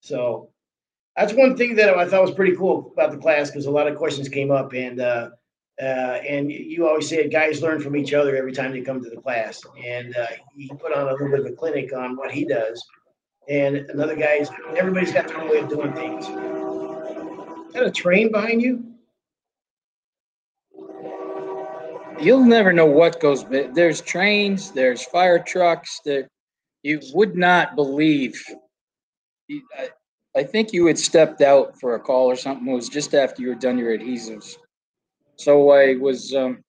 So 0.00 0.50
that's 1.18 1.32
one 1.32 1.56
thing 1.56 1.74
that 1.74 1.98
I 1.98 2.06
thought 2.06 2.22
was 2.22 2.30
pretty 2.30 2.54
cool 2.54 2.92
about 2.92 3.10
the 3.10 3.18
class 3.18 3.50
because 3.50 3.66
a 3.66 3.70
lot 3.70 3.88
of 3.88 3.96
questions 3.96 4.28
came 4.28 4.52
up, 4.52 4.72
and 4.72 5.00
uh, 5.00 5.30
uh, 5.80 5.84
and 5.84 6.50
you 6.50 6.86
always 6.86 7.08
said 7.08 7.32
guys 7.32 7.60
learn 7.60 7.80
from 7.80 7.96
each 7.96 8.14
other 8.14 8.36
every 8.36 8.52
time 8.52 8.70
they 8.70 8.80
come 8.82 9.02
to 9.02 9.10
the 9.10 9.20
class. 9.20 9.60
And 9.84 10.16
uh, 10.16 10.26
he 10.56 10.68
put 10.68 10.92
on 10.92 11.08
a 11.08 11.12
little 11.12 11.28
bit 11.28 11.40
of 11.40 11.46
a 11.46 11.52
clinic 11.52 11.92
on 11.92 12.16
what 12.16 12.30
he 12.30 12.44
does. 12.44 12.84
And 13.48 13.76
another 13.76 14.14
guy's 14.14 14.48
everybody's 14.76 15.12
got 15.12 15.26
their 15.26 15.40
own 15.40 15.50
way 15.50 15.58
of 15.58 15.68
doing 15.68 15.92
things. 15.92 16.26
Is 16.26 17.74
that 17.74 17.84
a 17.84 17.90
train 17.90 18.30
behind 18.30 18.62
you? 18.62 18.84
You'll 22.20 22.44
never 22.44 22.72
know 22.72 22.86
what 22.86 23.20
goes. 23.20 23.44
There's 23.44 24.00
trains, 24.00 24.70
there's 24.70 25.04
fire 25.04 25.38
trucks. 25.38 26.00
There, 26.04 26.28
you 26.82 27.00
would 27.12 27.36
not 27.36 27.74
believe. 27.74 28.40
I 30.36 30.42
think 30.42 30.72
you 30.72 30.86
had 30.86 30.98
stepped 30.98 31.40
out 31.40 31.78
for 31.80 31.94
a 31.94 32.00
call 32.00 32.26
or 32.26 32.36
something. 32.36 32.68
It 32.68 32.74
was 32.74 32.88
just 32.88 33.14
after 33.14 33.42
you 33.42 33.48
were 33.48 33.54
done 33.54 33.78
your 33.78 33.96
adhesives. 33.96 34.56
So 35.36 35.70
I 35.70 35.94
was 35.96 36.34
um, 36.34 36.62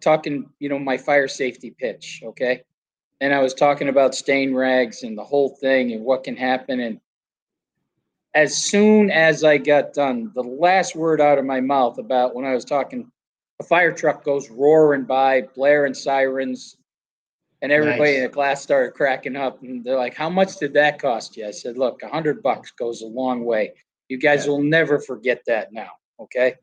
talking, 0.00 0.48
you 0.58 0.68
know, 0.68 0.78
my 0.78 0.96
fire 0.96 1.28
safety 1.28 1.74
pitch, 1.78 2.22
okay, 2.24 2.62
and 3.20 3.34
I 3.34 3.40
was 3.40 3.54
talking 3.54 3.88
about 3.88 4.14
stain 4.14 4.54
rags 4.54 5.02
and 5.02 5.16
the 5.16 5.24
whole 5.24 5.56
thing 5.60 5.92
and 5.92 6.04
what 6.04 6.24
can 6.24 6.36
happen. 6.36 6.80
And 6.80 7.00
as 8.34 8.56
soon 8.56 9.10
as 9.10 9.44
I 9.44 9.56
got 9.56 9.94
done, 9.94 10.30
the 10.34 10.42
last 10.42 10.94
word 10.94 11.20
out 11.20 11.38
of 11.38 11.44
my 11.44 11.60
mouth 11.60 11.98
about 11.98 12.34
when 12.34 12.44
I 12.44 12.54
was 12.54 12.64
talking 12.64 13.10
a 13.58 13.64
fire 13.64 13.92
truck 13.92 14.22
goes 14.22 14.50
roaring 14.50 15.04
by, 15.04 15.42
blaring 15.54 15.94
sirens, 15.94 16.76
and 17.62 17.72
everybody 17.72 18.16
in 18.16 18.22
the 18.22 18.28
class 18.28 18.62
started 18.62 18.92
cracking 18.92 19.36
up. 19.36 19.62
And 19.62 19.82
they're 19.84 19.96
like, 19.96 20.14
"How 20.14 20.28
much 20.30 20.56
did 20.58 20.74
that 20.74 20.98
cost 21.00 21.36
you?" 21.36 21.46
I 21.46 21.50
said, 21.50 21.78
"Look, 21.78 22.02
a 22.02 22.08
hundred 22.08 22.42
bucks 22.42 22.70
goes 22.72 23.02
a 23.02 23.06
long 23.06 23.44
way. 23.44 23.72
You 24.08 24.18
guys 24.18 24.44
Yeah. 24.44 24.52
will 24.52 24.62
never 24.62 24.98
forget 25.00 25.42
that 25.46 25.72
now. 25.72 25.90
Okay, 26.20 26.54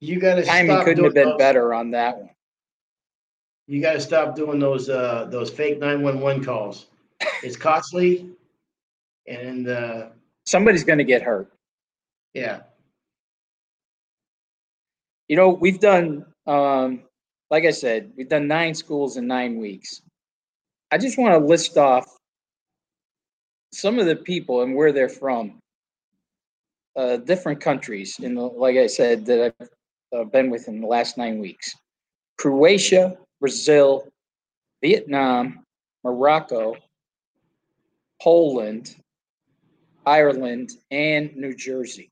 You 0.00 0.20
got 0.20 0.36
to 0.36 0.44
timing 0.44 0.82
couldn't 0.84 1.04
have 1.04 1.14
been 1.14 1.28
those, 1.30 1.38
better 1.38 1.74
on 1.74 1.90
that 1.92 2.16
one. 2.18 2.30
You 3.66 3.80
got 3.80 3.94
to 3.94 4.00
stop 4.00 4.36
doing 4.36 4.58
those 4.60 4.88
uh, 4.88 5.26
those 5.30 5.50
fake 5.50 5.78
nine 5.80 6.02
one 6.02 6.20
one 6.20 6.44
calls. 6.44 6.86
It's 7.42 7.56
costly, 7.56 8.30
and 9.26 9.68
uh, 9.68 10.10
Somebody's 10.44 10.84
going 10.84 10.98
to 10.98 11.04
get 11.04 11.22
hurt. 11.22 11.50
yeah, 12.34 12.60
You 15.28 15.36
know, 15.36 15.48
we've 15.50 15.80
done, 15.80 16.26
um, 16.46 17.02
like 17.50 17.64
I 17.64 17.70
said, 17.70 18.12
we've 18.16 18.28
done 18.28 18.48
nine 18.48 18.74
schools 18.74 19.16
in 19.16 19.26
nine 19.26 19.58
weeks. 19.58 20.02
I 20.90 20.98
just 20.98 21.18
want 21.18 21.34
to 21.34 21.44
list 21.44 21.78
off 21.78 22.06
some 23.72 23.98
of 23.98 24.06
the 24.06 24.16
people 24.16 24.62
and 24.62 24.74
where 24.74 24.92
they're 24.92 25.08
from. 25.08 25.58
Uh, 26.96 27.18
different 27.18 27.60
countries 27.60 28.18
in 28.20 28.34
the, 28.34 28.40
like 28.40 28.76
I 28.76 28.86
said, 28.86 29.26
that 29.26 29.54
I've 29.60 29.68
uh, 30.18 30.24
been 30.24 30.50
with 30.50 30.66
in 30.66 30.80
the 30.80 30.86
last 30.86 31.18
nine 31.18 31.38
weeks. 31.38 31.74
Croatia, 32.38 33.18
Brazil, 33.38 34.08
Vietnam, 34.82 35.64
Morocco, 36.04 36.76
Poland, 38.22 38.96
Ireland, 40.06 40.70
and 40.90 41.36
New 41.36 41.54
Jersey. 41.54 42.10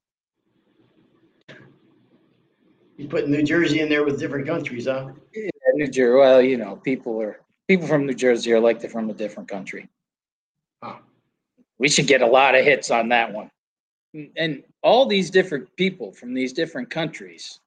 You 2.97 3.09
put 3.09 3.29
New 3.29 3.43
Jersey 3.43 3.81
in 3.81 3.89
there 3.89 4.05
with 4.05 4.19
different 4.19 4.47
countries, 4.47 4.87
huh? 4.87 5.11
Yeah, 5.35 5.51
New 5.75 5.89
Jersey. 5.89 6.17
Well, 6.17 6.43
you 6.43 6.57
know, 6.57 6.77
people 6.77 7.21
are 7.21 7.41
people 7.69 7.87
from 7.87 8.07
New 8.07 8.15
Jersey 8.15 8.53
are 8.53 8.61
like 8.61 8.81
they're 8.81 8.91
from 8.91 9.11
a 9.11 9.15
different 9.15 9.49
country. 9.49 9.89
Huh. 10.83 10.97
We 11.79 11.89
should 11.89 12.07
get 12.07 12.23
a 12.23 12.27
lot 12.27 12.55
of 12.55 12.65
hits 12.65 12.91
on 12.91 13.09
that 13.09 13.33
one. 13.33 13.51
And 14.37 14.63
all 14.83 15.07
these 15.07 15.29
different 15.29 15.75
people 15.77 16.13
from 16.13 16.35
these 16.35 16.53
different 16.53 16.89
countries, 16.89 17.59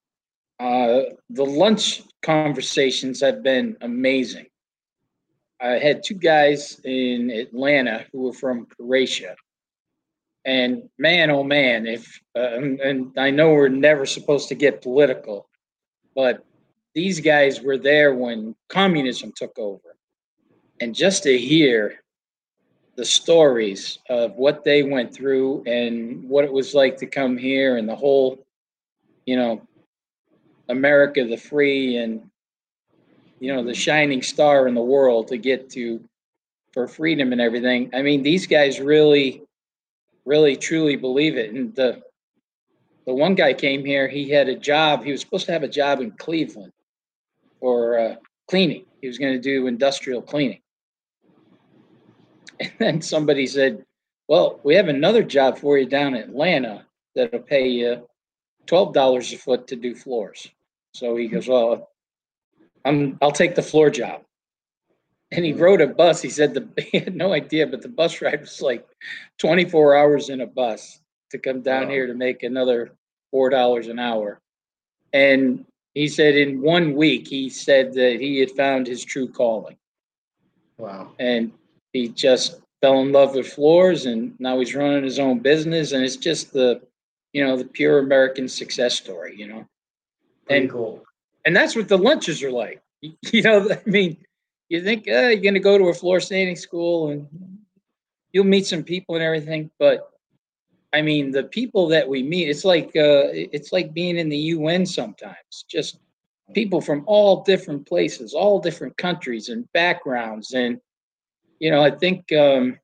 uh, 0.60 1.01
the 1.29 1.46
lunch 1.46 2.03
conversations 2.22 3.19
have 3.19 3.43
been 3.43 3.75
amazing. 3.81 4.46
I 5.60 5.72
had 5.72 6.03
two 6.03 6.13
guys 6.13 6.79
in 6.86 7.31
Atlanta 7.31 8.05
who 8.12 8.22
were 8.22 8.34
from 8.34 8.65
Croatia. 8.65 9.36
And 10.47 10.89
man, 10.97 11.29
oh 11.29 11.43
man, 11.43 11.85
if, 11.85 12.21
uh, 12.33 12.55
and, 12.55 12.79
and 12.79 13.11
I 13.17 13.29
know 13.31 13.51
we're 13.51 13.67
never 13.67 14.05
supposed 14.05 14.47
to 14.47 14.55
get 14.55 14.81
political, 14.81 15.49
but 16.15 16.45
these 16.95 17.19
guys 17.19 17.61
were 17.61 17.77
there 17.77 18.15
when 18.15 18.55
communism 18.69 19.33
took 19.35 19.59
over. 19.59 19.97
And 20.79 20.95
just 20.95 21.23
to 21.23 21.37
hear 21.37 22.01
the 22.95 23.03
stories 23.03 23.99
of 24.09 24.35
what 24.35 24.63
they 24.63 24.83
went 24.83 25.13
through 25.13 25.63
and 25.67 26.27
what 26.29 26.45
it 26.45 26.51
was 26.51 26.73
like 26.73 26.95
to 26.97 27.05
come 27.05 27.37
here 27.37 27.75
and 27.75 27.87
the 27.87 27.95
whole, 27.95 28.39
you 29.25 29.35
know, 29.35 29.61
America 30.69 31.25
the 31.25 31.35
free 31.35 31.97
and, 31.97 32.21
you 33.41 33.53
know, 33.53 33.65
the 33.65 33.73
shining 33.73 34.21
star 34.21 34.69
in 34.69 34.75
the 34.75 34.81
world 34.81 35.27
to 35.27 35.37
get 35.37 35.69
to 35.71 36.01
for 36.71 36.87
freedom 36.87 37.33
and 37.33 37.41
everything. 37.41 37.89
I 37.93 38.01
mean, 38.01 38.23
these 38.23 38.47
guys 38.47 38.79
really, 38.79 39.43
really 40.27 40.57
truly 40.57 40.98
believe 40.98 41.38
it. 41.38 41.53
And 41.53 41.74
the, 41.74 42.03
the 43.07 43.13
one 43.13 43.34
guy 43.34 43.53
came 43.53 43.84
here, 43.86 44.07
he 44.07 44.29
had 44.29 44.50
a 44.50 44.55
job, 44.55 45.03
he 45.03 45.12
was 45.12 45.22
supposed 45.22 45.46
to 45.48 45.53
have 45.53 45.63
a 45.63 45.67
job 45.67 46.01
in 46.01 46.12
Cleveland 46.12 46.74
for 47.60 47.98
uh, 47.98 48.15
cleaning. 48.48 48.86
He 49.01 49.07
was 49.07 49.17
going 49.17 49.34
to 49.34 49.39
do 49.39 49.67
industrial 49.67 50.22
cleaning. 50.22 50.62
And 52.60 52.72
then 52.79 53.01
somebody 53.01 53.46
said, 53.46 53.86
Well, 54.27 54.60
we 54.63 54.74
have 54.75 54.88
another 54.88 55.22
job 55.22 55.60
for 55.60 55.77
you 55.77 55.86
down 55.86 56.15
in 56.15 56.24
Atlanta 56.24 56.86
that'll 57.15 57.39
pay 57.39 57.67
you 57.67 58.07
$12 58.65 59.34
a 59.34 59.38
foot 59.38 59.67
to 59.67 59.75
do 59.75 59.93
floors. 59.93 60.48
So 60.93 61.15
he 61.15 61.27
goes, 61.27 61.48
Well, 61.48 61.89
I'm, 62.84 63.17
I'll 63.22 63.31
take 63.31 63.53
the 63.53 63.62
floor 63.62 63.91
job. 63.91 64.24
And 65.31 65.43
he 65.43 65.53
rode 65.53 65.81
a 65.81 65.88
bus. 65.88 66.22
He 66.22 66.29
said 66.29 66.53
the, 66.53 66.67
he 66.91 67.00
had 67.00 67.15
no 67.15 67.34
idea, 67.34 67.67
but 67.67 67.81
the 67.81 67.89
bus 67.89 68.22
ride 68.22 68.41
was 68.41 68.62
like 68.62 68.86
24 69.39 69.96
hours 69.96 70.29
in 70.29 70.41
a 70.41 70.48
bus 70.48 71.01
to 71.31 71.38
come 71.38 71.62
down 71.62 71.84
Wow. 71.88 71.89
here 71.91 72.07
to 72.07 72.13
make 72.13 72.43
another 72.43 72.91
$4 73.34 73.89
an 73.89 74.00
hour. 74.00 74.39
And 75.13 75.65
he 75.93 76.07
said 76.07 76.36
in 76.36 76.62
one 76.62 76.96
week, 76.96 77.27
he 77.27 77.50
said 77.50 77.93
that 77.93 78.19
he 78.22 78.39
had 78.39 78.51
found 78.51 78.88
his 78.88 79.03
true 79.03 79.27
calling 79.27 79.75
Wow. 80.77 81.12
and 81.19 81.51
he 81.93 82.10
just 82.10 82.62
fell 82.81 83.00
in 83.01 83.12
love 83.12 83.34
with 83.36 83.48
floors 83.51 84.05
and 84.05 84.39
now 84.39 84.60
he's 84.60 84.75
running 84.75 85.03
his 85.03 85.17
own 85.19 85.39
business 85.39 85.91
and 85.91 86.03
it's 86.03 86.15
just 86.17 86.53
the, 86.53 86.81
you 87.34 87.43
know, 87.43 87.57
the 87.57 87.65
pure 87.65 88.00
American 88.00 88.48
success 88.48 88.96
story, 88.96 89.36
you 89.38 89.48
know? 89.48 89.65
Pretty 90.46 90.62
And- 90.63 90.72
cool. 90.72 91.03
And 91.46 91.55
that's 91.55 91.75
what 91.75 91.88
the 91.88 91.98
lunches 91.98 92.41
are 92.43 92.51
like. 92.51 92.81
You 93.31 93.41
know, 93.43 93.69
I 93.72 93.79
mean, 93.89 94.17
you 94.69 94.83
think, 94.83 95.07
uh, 95.07 95.27
you're 95.29 95.38
gonna 95.38 95.59
go 95.59 95.77
to 95.77 95.89
a 95.89 95.93
floor 95.93 96.19
standing 96.19 96.55
school 96.55 97.09
and 97.09 97.27
you'll 98.31 98.45
meet 98.45 98.65
some 98.65 98.83
people 98.83 99.15
and 99.15 99.24
everything, 99.24 99.71
but 99.79 100.12
I 100.93 101.01
mean, 101.01 101.31
the 101.31 101.43
people 101.43 101.88
that 101.89 102.07
we 102.07 102.24
meet, 102.24 102.50
it's 102.50 102.65
like, 102.65 102.88
uh, 102.95 103.29
it's 103.33 103.71
like 103.71 103.93
being 103.93 104.17
in 104.17 104.29
the 104.29 104.38
UN 104.38 104.86
sometimes, 104.86 105.65
just 105.69 106.00
people 106.53 106.81
from 106.81 107.03
all 107.07 107.43
different 107.43 107.88
places, 107.88 108.33
all 108.33 108.59
different 108.59 108.95
countries 108.97 109.50
and 109.50 109.71
backgrounds. 109.74 110.53
And, 110.53 110.79
you 111.59 111.71
know, 111.71 111.83
I 111.83 111.91
think, 111.91 112.31
um, 112.33 112.79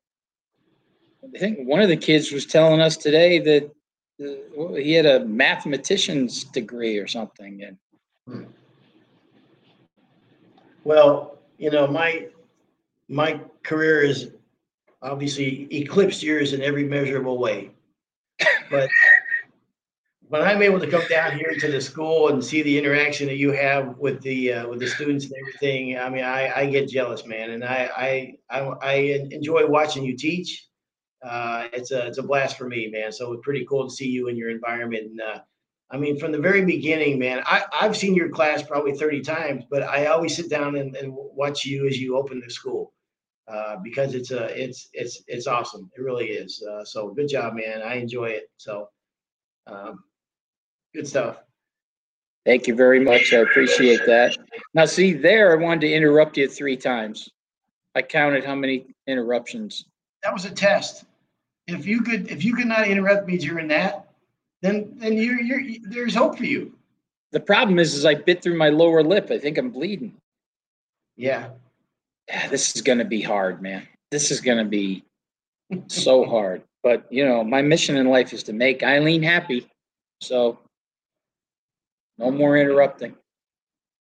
I 1.34 1.40
think 1.40 1.68
one 1.68 1.82
of 1.82 1.90
the 1.90 1.98
kids 1.98 2.32
was 2.32 2.46
telling 2.46 2.82
us 2.82 2.98
today 2.98 3.40
that 3.40 3.72
uh, 4.22 4.74
he 4.74 4.94
had 4.94 5.06
a 5.06 5.25
mathematician's 5.25 6.44
degree 6.44 6.98
or 6.98 7.08
something 7.08 7.63
and 7.63 8.48
Well, 10.84 11.40
you 11.58 11.70
know, 11.70 11.88
my, 11.88 12.28
my 13.08 13.40
career 13.64 14.02
is 14.02 14.32
obviously 15.02 15.68
eclipsed 15.72 16.24
yours 16.24 16.54
in 16.54 16.62
every 16.62 16.84
measurable 16.84 17.38
way. 17.38 17.72
But 18.70 18.90
when 20.30 20.42
I'm 20.42 20.62
able 20.64 20.80
to 20.80 20.88
come 20.88 21.04
down 21.10 21.38
here 21.38 21.54
to 21.60 21.72
the 21.72 21.80
school 21.80 22.30
and 22.30 22.44
see 22.44 22.64
the 22.64 22.78
interaction 22.78 23.28
that 23.28 23.38
you 23.38 23.52
have 23.52 23.98
with 23.98 24.22
the, 24.22 24.54
uh, 24.54 24.68
with 24.68 24.80
the 24.80 24.88
students 24.88 25.26
and 25.26 25.34
everything, 25.40 26.00
I 26.00 26.10
mean, 26.10 26.24
I, 26.24 26.52
I 26.62 26.66
get 26.70 26.90
jealous, 26.90 27.26
man. 27.26 27.52
And 27.52 27.64
I, 27.64 27.90
I, 27.96 28.60
I, 28.60 28.60
I 28.82 28.94
enjoy 29.32 29.68
watching 29.68 30.04
you 30.04 30.18
teach. 30.18 30.68
Uh, 31.22 31.68
it's 31.72 31.92
a, 31.92 32.08
it's 32.08 32.18
a 32.18 32.24
blast 32.24 32.58
for 32.58 32.68
me, 32.68 32.88
man. 32.88 33.12
So 33.12 33.32
it's 33.34 33.44
pretty 33.44 33.66
cool 33.70 33.88
to 33.88 33.94
see 33.94 34.08
you 34.08 34.28
in 34.28 34.36
your 34.36 34.50
environment. 34.50 35.04
And, 35.04 35.22
uh, 35.22 35.40
I 35.94 35.98
mean, 35.98 36.18
from 36.18 36.32
the 36.32 36.40
very 36.40 36.66
beginning, 36.66 37.20
man, 37.20 37.44
I, 37.46 37.64
I've 37.80 37.96
seen 37.96 38.16
your 38.16 38.30
class 38.30 38.64
probably 38.64 38.94
30 38.94 39.22
times, 39.22 39.64
but 39.70 39.84
I 39.84 40.08
always 40.08 40.36
sit 40.36 40.50
down 40.50 40.76
and, 40.76 40.96
and 40.96 41.14
watch 41.14 41.66
you 41.66 41.88
as 41.88 42.00
you 42.00 42.18
open 42.18 42.42
the 42.44 42.52
school. 42.52 42.94
Uh, 43.48 43.76
because 43.84 44.16
it's 44.16 44.32
a, 44.32 44.46
it's, 44.60 44.90
it's, 44.94 45.22
it's 45.28 45.48
awesome. 45.48 45.92
It 45.96 46.02
really 46.02 46.28
is. 46.28 46.64
Uh, 46.64 46.84
so 46.84 47.10
good 47.10 47.28
job, 47.28 47.54
man. 47.54 47.82
I 47.84 47.96
enjoy 47.96 48.30
it. 48.30 48.46
So, 48.58 48.90
um, 49.68 50.04
good 50.96 51.08
stuff. 51.08 51.44
Thank 52.46 52.68
you 52.68 52.74
very 52.74 53.00
much. 53.00 53.32
I 53.34 53.38
appreciate 53.38 54.00
that. 54.08 54.36
Now, 54.74 54.86
see, 54.86 55.14
there, 55.14 55.52
I 55.52 55.62
wanted 55.62 55.82
to 55.82 55.94
interrupt 55.94 56.38
you 56.38 56.48
three 56.48 56.78
times. 56.78 57.30
I 57.96 58.02
counted 58.02 58.44
how 58.44 58.56
many 58.56 58.88
interruptions. 59.08 59.86
That 60.24 60.34
was 60.34 60.46
a 60.46 60.52
test. 60.52 61.06
If 61.68 61.86
you 61.86 62.02
could, 62.02 62.32
if 62.32 62.44
you 62.44 62.56
could 62.56 62.68
not 62.68 62.88
interrupt 62.88 63.28
me 63.28 63.38
during 63.38 63.68
that, 63.68 64.08
then, 64.63 64.93
then 64.98 65.13
you're, 65.17 65.39
you're, 65.39 65.62
there's 65.84 66.15
hope 66.15 66.38
for 66.38 66.46
you. 66.46 66.74
The 67.32 67.39
problem 67.39 67.77
is, 67.77 67.93
is 67.93 68.05
I 68.05 68.15
bit 68.15 68.41
through 68.41 68.58
my 68.58 68.70
lower 68.70 69.03
lip. 69.03 69.29
I 69.29 69.38
think 69.38 69.60
I'm 69.60 69.70
bleeding. 69.70 70.15
Yeah. 71.15 71.50
Ah, 72.34 72.48
This 72.50 72.75
is 72.75 72.82
gonna 72.82 73.05
be 73.05 73.22
hard, 73.22 73.62
man. 73.62 73.88
This 74.10 74.32
is 74.32 74.41
gonna 74.41 74.65
be 74.65 75.04
so 75.88 76.26
hard. 76.34 76.63
But, 76.82 77.06
you 77.12 77.26
know, 77.26 77.43
my 77.43 77.62
mission 77.62 77.95
in 77.97 78.08
life 78.10 78.34
is 78.34 78.41
to 78.43 78.54
make 78.54 78.82
Eileen 78.82 79.21
happy. 79.21 79.67
So 80.21 80.58
no 82.17 82.32
more 82.32 82.58
interrupting. 82.58 83.15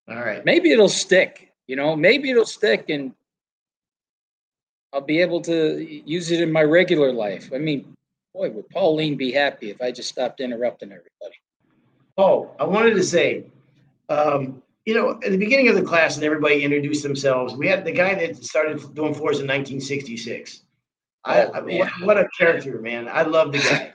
All 0.09 0.17
right. 0.17 0.45
maybe 0.45 0.73
it'll 0.73 0.89
stick 0.89 1.53
you 1.67 1.77
know 1.77 1.95
maybe 1.97 2.31
it'll 2.31 2.45
stick 2.45 2.87
and 2.89 3.15
i'll 4.93 5.01
be 5.01 5.21
able 5.21 5.41
to 5.41 5.79
use 6.05 6.31
it 6.31 6.41
in 6.41 6.51
my 6.51 6.63
regular 6.63 7.13
life 7.13 7.51
i 7.55 7.59
mean 7.59 7.97
boy 8.35 8.51
would 8.51 8.69
pauline 8.71 9.17
be 9.17 9.31
happy 9.33 9.71
if 9.71 9.81
i 9.81 9.91
just 9.91 10.09
stopped 10.09 10.41
interrupting 10.41 10.91
everybody 10.91 11.37
Oh, 12.19 12.51
I 12.61 12.65
wanted 12.65 12.93
to 12.97 13.03
say, 13.03 13.47
um, 14.11 14.63
you 14.85 14.93
know, 14.93 15.13
at 15.25 15.31
the 15.31 15.39
beginning 15.39 15.69
of 15.69 15.77
the 15.77 15.83
class, 15.83 16.17
and 16.17 16.25
everybody 16.25 16.63
introduced 16.63 17.03
themselves. 17.03 17.55
We 17.55 17.67
had 17.67 17.87
the 17.87 17.91
guy 17.93 18.15
that 18.15 18.37
started 18.45 18.77
doing 18.95 19.15
floors 19.15 19.41
in 19.41 19.47
1966. 19.47 20.61
I, 21.25 21.45
Oh, 21.47 21.51
I- 21.55 21.61
what, 21.61 21.89
what 22.03 22.19
a 22.19 22.29
character, 22.39 22.79
man! 22.83 23.09
I 23.09 23.23
love 23.23 23.51
the 23.53 23.61
guy. 23.61 23.95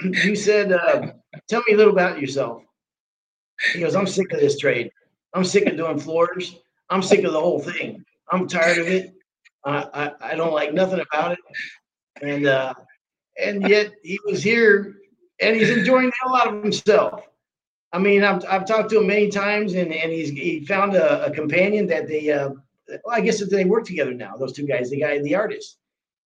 you 0.26 0.36
said, 0.36 0.72
uh, 0.72 1.12
"Tell 1.48 1.62
me 1.66 1.72
a 1.72 1.76
little 1.78 1.94
about 1.94 2.20
yourself." 2.20 2.62
He 3.72 3.80
goes, 3.80 3.94
"I'm 3.96 4.06
sick 4.06 4.30
of 4.34 4.40
this 4.40 4.58
trade. 4.58 4.90
I'm 5.32 5.42
sick 5.44 5.64
of 5.66 5.78
doing 5.78 5.98
floors. 5.98 6.54
I'm 6.90 7.02
sick 7.02 7.24
of 7.24 7.32
the 7.32 7.40
whole 7.40 7.60
thing. 7.60 8.04
I'm 8.30 8.46
tired 8.46 8.76
of 8.76 8.88
it. 8.88 9.14
I, 9.64 9.86
I, 9.94 10.32
I 10.32 10.34
don't 10.34 10.52
like 10.52 10.74
nothing 10.74 11.00
about 11.00 11.32
it." 11.32 11.38
And 12.20 12.44
uh, 12.46 12.74
and 13.38 13.68
yet 13.68 13.92
he 14.02 14.18
was 14.24 14.42
here, 14.42 14.96
and 15.40 15.56
he's 15.56 15.70
enjoying 15.70 16.06
the 16.06 16.16
hell 16.22 16.36
out 16.36 16.54
of 16.54 16.62
himself. 16.62 17.22
I 17.92 17.98
mean, 17.98 18.22
I've, 18.22 18.44
I've 18.46 18.66
talked 18.66 18.90
to 18.90 18.98
him 19.00 19.06
many 19.06 19.28
times, 19.30 19.74
and, 19.74 19.92
and 19.92 20.12
he's 20.12 20.30
he 20.30 20.64
found 20.66 20.94
a, 20.94 21.26
a 21.26 21.30
companion 21.30 21.86
that 21.86 22.06
they, 22.06 22.30
uh, 22.30 22.50
well, 23.04 23.16
I 23.16 23.20
guess 23.20 23.38
that 23.40 23.50
they 23.50 23.64
work 23.64 23.84
together 23.84 24.12
now. 24.12 24.36
Those 24.36 24.52
two 24.52 24.66
guys, 24.66 24.90
the 24.90 25.00
guy 25.00 25.12
and 25.12 25.24
the 25.24 25.34
artist, 25.34 25.78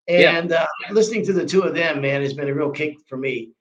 Yeah. 0.08 0.38
and 0.38 0.52
uh, 0.52 0.68
listening 0.92 1.26
to 1.26 1.34
the 1.34 1.46
two 1.46 1.62
of 1.62 1.76
them, 1.76 2.02
man, 2.02 2.22
has 2.22 2.34
been 2.34 2.50
a 2.50 2.54
real 2.54 2.72
kick 2.72 2.98
for 3.08 3.18
me. 3.18 3.52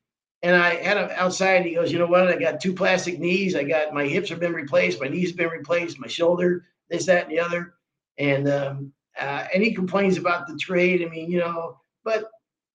And 0.43 0.57
I 0.57 0.77
had 0.77 0.97
him 0.97 1.11
outside. 1.17 1.67
He 1.67 1.75
goes, 1.75 1.93
you 1.93 1.99
know 1.99 2.07
what? 2.07 2.29
I 2.29 2.37
got 2.37 2.61
two 2.61 2.73
plastic 2.73 3.19
knees. 3.19 3.55
I 3.55 3.63
got 3.63 3.93
my 3.93 4.07
hips 4.07 4.31
have 4.31 4.41
been 4.41 4.55
replaced. 4.55 4.99
My 4.99 5.09
knees 5.09 5.29
have 5.29 5.37
been 5.37 5.51
replaced. 5.51 6.01
My 6.01 6.07
shoulder, 6.09 6.65
this, 6.89 7.05
that, 7.07 7.25
and 7.25 7.33
the 7.33 7.41
other. 7.41 7.75
And 8.17 8.49
um, 8.49 8.93
uh, 9.21 9.45
and 9.53 9.63
he 9.63 9.75
complains 9.75 10.17
about 10.17 10.47
the 10.47 10.57
trade. 10.57 11.03
I 11.03 11.11
mean, 11.11 11.31
you 11.31 11.41
know, 11.41 11.79
but 12.05 12.31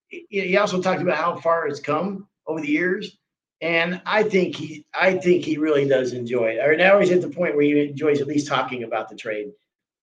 he, 0.08 0.56
also 0.56 0.80
talked 0.80 1.02
about 1.02 1.16
how 1.16 1.36
far 1.36 1.66
it's 1.66 1.80
come 1.80 2.28
over 2.46 2.60
the 2.60 2.68
years. 2.68 3.18
And 3.60 4.00
I 4.04 4.22
think 4.22 4.54
he, 4.54 4.86
I 4.94 5.14
think 5.14 5.44
he 5.44 5.56
really 5.56 5.88
does 5.88 6.12
enjoy 6.12 6.48
it. 6.50 6.58
Or 6.58 6.76
now 6.76 6.98
he's 6.98 7.10
at 7.10 7.22
the 7.22 7.28
point 7.28 7.56
where 7.56 7.64
he 7.64 7.88
enjoys 7.88 8.20
at 8.20 8.26
least 8.26 8.48
talking 8.48 8.82
about 8.82 9.08
the 9.08 9.16
trade. 9.16 9.48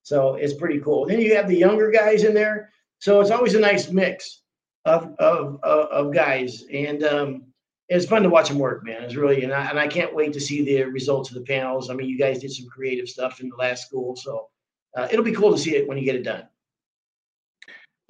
So 0.01 0.35
it's 0.35 0.53
pretty 0.53 0.79
cool. 0.79 1.05
Then 1.05 1.21
you 1.21 1.35
have 1.35 1.47
the 1.47 1.57
younger 1.57 1.91
guys 1.91 2.23
in 2.23 2.33
there. 2.33 2.71
So 2.99 3.21
it's 3.21 3.31
always 3.31 3.53
a 3.53 3.59
nice 3.59 3.89
mix 3.89 4.41
of 4.85 5.13
of 5.19 5.59
of, 5.63 5.87
of 5.87 6.13
guys, 6.13 6.63
and 6.73 7.03
um, 7.03 7.43
it's 7.89 8.05
fun 8.05 8.23
to 8.23 8.29
watch 8.29 8.49
them 8.49 8.59
work, 8.59 8.85
man. 8.85 9.03
It's 9.03 9.15
really, 9.15 9.43
and 9.43 9.53
I, 9.53 9.69
and 9.69 9.79
I 9.79 9.87
can't 9.87 10.15
wait 10.15 10.33
to 10.33 10.39
see 10.39 10.63
the 10.63 10.83
results 10.83 11.29
of 11.29 11.35
the 11.35 11.41
panels. 11.41 11.89
I 11.89 11.95
mean, 11.95 12.07
you 12.07 12.17
guys 12.17 12.39
did 12.39 12.51
some 12.51 12.67
creative 12.67 13.09
stuff 13.09 13.41
in 13.41 13.49
the 13.49 13.55
last 13.55 13.87
school, 13.87 14.15
so 14.15 14.47
uh, 14.95 15.07
it'll 15.11 15.25
be 15.25 15.33
cool 15.33 15.51
to 15.51 15.57
see 15.57 15.75
it 15.75 15.87
when 15.87 15.97
you 15.97 16.05
get 16.05 16.15
it 16.15 16.23
done. 16.23 16.47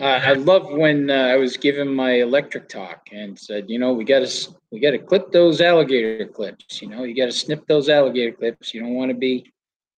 Uh, 0.04 0.20
i 0.24 0.34
love 0.34 0.66
when 0.72 1.10
uh, 1.10 1.14
i 1.14 1.36
was 1.36 1.58
given 1.58 1.88
my 1.94 2.12
electric 2.28 2.68
talk 2.70 3.08
and 3.12 3.38
said 3.38 3.70
you 3.70 3.80
know 3.80 3.94
we 3.94 4.04
got 4.04 4.26
to 4.28 4.54
we 4.72 4.80
got 4.80 4.92
to 4.92 5.00
clip 5.00 5.32
those 5.32 5.62
alligator 5.62 6.26
clips 6.28 6.82
you 6.82 6.88
know 6.90 7.04
you 7.04 7.16
got 7.16 7.26
to 7.26 7.32
snip 7.32 7.66
those 7.68 7.90
alligator 7.90 8.32
clips 8.32 8.74
you 8.74 8.82
don't 8.82 8.96
want 8.96 9.10
to 9.10 9.18
be 9.18 9.52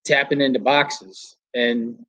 tapping 0.05 0.39
into 0.39 0.59
boxes. 0.59 1.35
And 1.53 2.05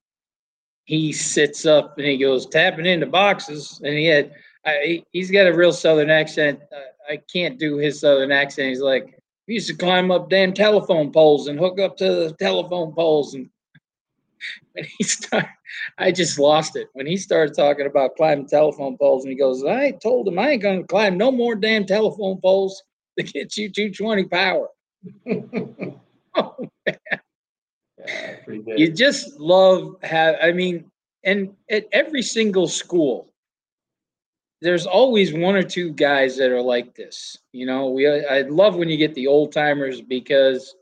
he 0.85 1.13
sits 1.13 1.67
up 1.67 1.99
and 1.99 2.07
he 2.07 2.19
goes 2.19 2.47
tapping 2.47 2.87
into 2.87 3.07
boxes? 3.07 3.81
And 3.83 3.95
he 3.95 4.07
had 4.07 4.33
I, 4.65 4.81
he- 4.85 5.05
he's 5.13 5.31
got 5.31 5.47
a 5.47 5.55
real 5.55 5.73
southern 5.73 6.11
accent. 6.11 6.61
Uh, 6.73 7.13
i 7.13 7.17
can't 7.33 7.59
do 7.59 7.77
his 7.77 8.01
southern 8.01 8.31
accent. 8.31 8.69
He's 8.69 8.81
like 8.81 9.19
we 9.49 9.55
used 9.55 9.69
to 9.69 9.75
climb 9.75 10.11
up 10.11 10.29
damn 10.29 10.53
telephone 10.53 11.11
poles 11.11 11.49
and 11.49 11.59
hook 11.59 11.81
up 11.81 11.97
to 11.99 12.05
the 12.05 12.37
telephone 12.39 12.93
poles 12.93 13.35
and 13.35 13.49
when 14.73 14.85
he 14.99 15.05
started 15.05 15.49
i 15.99 16.11
just 16.13 16.39
lost 16.39 16.77
it. 16.77 16.89
When 16.93 17.07
he 17.07 17.17
started 17.17 17.55
talking 17.55 17.87
about 17.87 18.17
climbing 18.17 18.47
telephone 18.47 18.97
poles 18.99 19.25
and 19.25 19.33
he 19.33 19.39
goes 19.39 19.65
i 19.65 19.93
told 19.93 20.29
him 20.29 20.39
i 20.39 20.51
ain't 20.51 20.63
gonna 20.63 20.85
climb 20.85 21.17
no 21.17 21.31
more 21.31 21.55
damn 21.55 21.85
telephone 21.87 22.41
poles 22.41 22.83
to 23.19 23.25
get 23.25 23.57
you 23.57 23.71
220 23.71 24.25
power. 24.25 24.69
Oh, 26.39 26.69
yeah, 26.87 28.37
good. 28.47 28.79
you 28.79 28.93
just 28.93 29.41
love 29.41 29.97
have 30.03 30.37
i 30.43 30.53
mean 30.53 30.85
and 31.25 31.55
at 31.71 31.87
every 31.93 32.21
single 32.21 32.69
school 32.69 33.33
there's 34.61 34.87
always 34.87 35.33
one 35.33 35.55
or 35.55 35.63
two 35.63 35.93
guys 35.93 36.37
that 36.37 36.51
are 36.51 36.61
like 36.61 36.95
this 36.95 37.39
you 37.53 37.65
know? 37.65 37.89
We 37.89 38.07
i 38.07 38.43
love 38.43 38.77
when 38.77 38.91
you 38.91 38.99
get 38.99 39.15
the 39.15 39.27
old 39.27 39.53
timers 39.53 40.03
because 40.03 40.75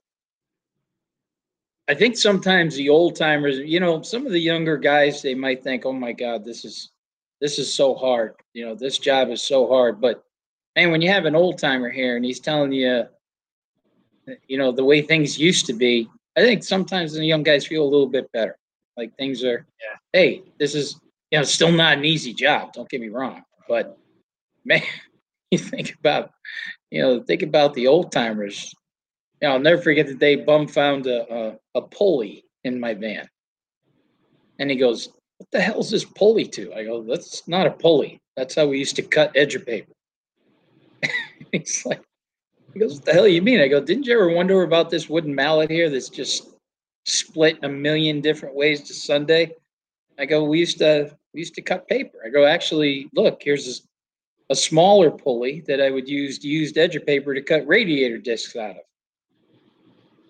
i 1.89 1.95
think 1.95 2.17
sometimes 2.17 2.75
the 2.77 2.89
old 2.89 3.15
timers 3.17 3.59
you 3.59 3.81
know 3.81 4.03
some 4.03 4.27
of 4.27 4.33
the 4.33 4.39
younger 4.41 4.77
guys 4.77 5.23
they 5.23 5.35
might 5.35 5.63
think 5.63 5.85
oh 5.85 5.93
my 5.93 6.13
god 6.13 6.45
this 6.45 6.65
is 6.65 6.91
this 7.41 7.59
is 7.59 7.73
so 7.73 7.95
hard 7.95 8.35
you 8.55 8.65
know 8.65 8.75
this 8.75 8.99
job 8.99 9.31
is 9.31 9.43
so 9.43 9.67
hard 9.69 10.01
but 10.01 10.25
man 10.77 10.91
when 10.91 11.03
you 11.03 11.09
have 11.11 11.25
an 11.27 11.37
old 11.37 11.59
timer 11.59 11.91
here 11.91 12.17
and 12.17 12.25
he's 12.25 12.41
telling 12.41 12.73
you 12.73 13.05
you 14.49 14.59
know 14.59 14.73
the 14.73 14.85
way 14.85 15.03
things 15.03 15.39
used 15.39 15.67
to 15.67 15.73
be 15.73 16.09
I 16.37 16.41
think 16.41 16.65
sometimes 16.65 17.13
the 17.13 17.25
young 17.25 17.43
guys 17.43 17.67
feel 17.67 17.85
a 17.85 17.89
little 17.89 18.09
bit 18.09 18.31
better. 18.33 18.57
Like 18.97 19.17
things 19.17 19.45
are, 19.45 19.67
Yeah. 19.81 19.97
hey, 20.13 20.43
this 20.59 20.75
is, 20.75 21.01
you 21.31 21.39
know, 21.39 21.45
still 21.45 21.71
not 21.71 21.99
an 21.99 22.05
easy 22.05 22.35
job. 22.35 22.73
Don't 22.73 22.89
get 22.89 23.01
me 23.01 23.09
wrong, 23.09 23.45
but 23.69 23.97
man, 24.65 24.83
you 25.53 25.59
think 25.59 25.95
about, 26.01 26.33
you 26.91 27.03
know, 27.03 27.23
think 27.23 27.43
about 27.43 27.75
the 27.75 27.87
old 27.87 28.11
timers, 28.11 28.75
know, 29.45 29.53
I'll 29.53 29.61
never 29.61 29.81
forget 29.81 30.07
the 30.07 30.15
day 30.15 30.37
Bum 30.37 30.67
found 30.67 31.07
a, 31.07 31.33
a, 31.33 31.59
a 31.77 31.83
pulley 31.83 32.45
in 32.65 32.79
my 32.79 32.95
van. 32.95 33.29
And 34.59 34.71
he 34.71 34.77
goes, 34.77 35.09
what 35.39 35.51
the 35.51 35.61
hell's 35.61 35.91
this 35.91 36.05
pulley 36.05 36.47
to? 36.49 36.73
I 36.75 36.85
go, 36.85 37.03
that's 37.03 37.47
not 37.49 37.67
a 37.67 37.71
pulley. 37.71 38.21
That's 38.37 38.55
how 38.55 38.67
we 38.67 38.79
used 38.79 38.97
to 38.97 39.03
cut 39.03 39.33
edge 39.35 39.55
of 39.55 39.67
paper. 39.67 39.93
He's 41.53 41.85
like, 41.85 42.03
he 42.73 42.81
goes, 42.81 42.95
what 42.95 43.05
the 43.05 43.13
hell 43.13 43.29
you 43.29 43.43
mean? 43.43 43.61
I 43.61 43.69
go, 43.69 43.81
didn't 43.81 44.07
you 44.07 44.15
ever 44.15 44.31
wonder 44.31 44.63
about 44.63 44.91
this 44.91 45.09
wooden 45.09 45.35
mallet 45.35 45.71
here 45.71 45.91
that's 45.91 46.09
just 46.09 46.49
split 47.05 47.59
a 47.63 47.69
million 47.69 48.21
different 48.21 48.55
ways 48.55 48.83
to 48.83 48.95
Sunday? 48.95 49.53
I 50.19 50.27
go, 50.27 50.45
we 50.45 50.59
used 50.59 50.79
to, 50.79 51.17
we 51.33 51.41
used 51.41 51.55
to 51.55 51.63
cut 51.63 51.89
paper. 51.89 52.19
I 52.25 52.31
go, 52.31 52.47
actually, 52.47 53.09
look, 53.15 53.43
here's 53.43 53.83
a 54.51 54.55
smaller 54.55 55.11
pulley 55.11 55.63
that 55.67 55.81
I 55.81 55.91
would 55.91 56.09
use 56.09 56.45
used 56.45 56.79
edge 56.79 56.97
of 56.97 57.07
paper 57.07 57.35
to 57.35 57.43
cut 57.43 57.67
radiator 57.67 58.19
discs 58.19 58.57
out 58.57 58.71
of. 58.71 58.83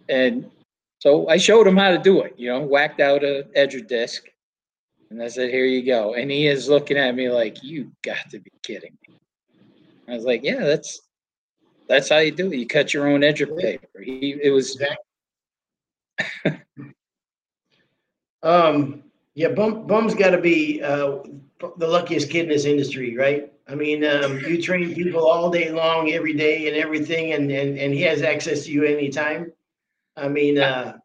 And 0.08 0.50
so 0.98 1.28
I 1.28 1.36
showed 1.36 1.66
him 1.66 1.76
how 1.76 1.90
to 1.90 1.98
do 1.98 2.22
it, 2.22 2.34
you 2.36 2.50
know, 2.50 2.60
whacked 2.60 3.00
out 3.00 3.24
a 3.24 3.46
edger 3.56 3.86
disc. 3.86 4.24
And 5.10 5.22
I 5.22 5.28
said, 5.28 5.50
here 5.50 5.66
you 5.66 5.84
go. 5.84 6.14
And 6.14 6.30
he 6.30 6.46
is 6.46 6.68
looking 6.68 6.96
at 6.96 7.14
me 7.14 7.30
like, 7.30 7.62
you 7.62 7.92
got 8.02 8.30
to 8.30 8.38
be 8.40 8.50
kidding 8.62 8.96
me. 9.06 9.14
I 10.08 10.14
was 10.14 10.24
like, 10.24 10.42
yeah, 10.42 10.60
that's, 10.60 11.02
that's 11.88 12.08
how 12.08 12.18
you 12.18 12.30
do 12.30 12.52
it. 12.52 12.56
You 12.56 12.66
cut 12.66 12.92
your 12.92 13.08
own 13.08 13.22
edge 13.22 13.40
of 13.40 13.56
paper. 13.56 14.00
He, 14.02 14.38
it 14.42 14.50
was, 14.50 14.80
Um, 18.44 19.02
yeah, 19.34 19.48
Bum, 19.48 19.86
Bum's 19.86 20.14
got 20.14 20.30
to 20.30 20.40
be 20.40 20.82
uh, 20.82 21.22
the 21.78 21.88
luckiest 21.88 22.30
kid 22.30 22.44
in 22.44 22.50
this 22.50 22.66
industry, 22.66 23.16
right? 23.16 23.50
I 23.66 23.74
mean, 23.74 24.04
um, 24.04 24.38
you 24.40 24.60
train 24.60 24.94
people 24.94 25.26
all 25.26 25.50
day 25.50 25.72
long, 25.72 26.12
every 26.12 26.34
day, 26.34 26.68
and 26.68 26.76
everything, 26.76 27.32
and 27.32 27.50
and 27.50 27.78
and 27.78 27.94
he 27.94 28.02
has 28.02 28.20
access 28.20 28.66
to 28.66 28.70
you 28.70 28.84
anytime. 28.84 29.50
I 30.16 30.28
mean, 30.28 30.58
uh, 30.58 30.98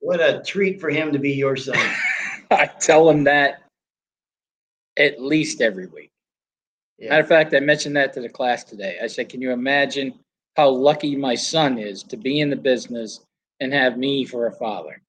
what 0.00 0.20
a 0.20 0.42
treat 0.44 0.80
for 0.80 0.90
him 0.90 1.12
to 1.12 1.18
be 1.18 1.32
your 1.32 1.56
son. 1.56 1.76
I 2.50 2.66
tell 2.66 3.08
him 3.08 3.24
that 3.24 3.62
at 4.98 5.22
least 5.22 5.60
every 5.60 5.86
week. 5.86 6.10
Matter 7.00 7.22
of 7.22 7.28
fact, 7.28 7.54
I 7.54 7.60
mentioned 7.60 7.96
that 7.96 8.12
to 8.12 8.20
the 8.20 8.28
class 8.28 8.62
today. 8.62 8.98
I 9.02 9.08
said, 9.08 9.28
can 9.28 9.40
you 9.40 9.50
imagine 9.50 10.20
how 10.56 10.68
lucky 10.68 11.16
my 11.16 11.34
son 11.34 11.78
is 11.78 12.02
to 12.04 12.16
be 12.16 12.40
in 12.40 12.48
the 12.48 12.56
business 12.56 13.20
and 13.58 13.72
have 13.72 13.98
me 13.98 14.24
for 14.24 14.46
a 14.46 14.52
father? 14.52 15.00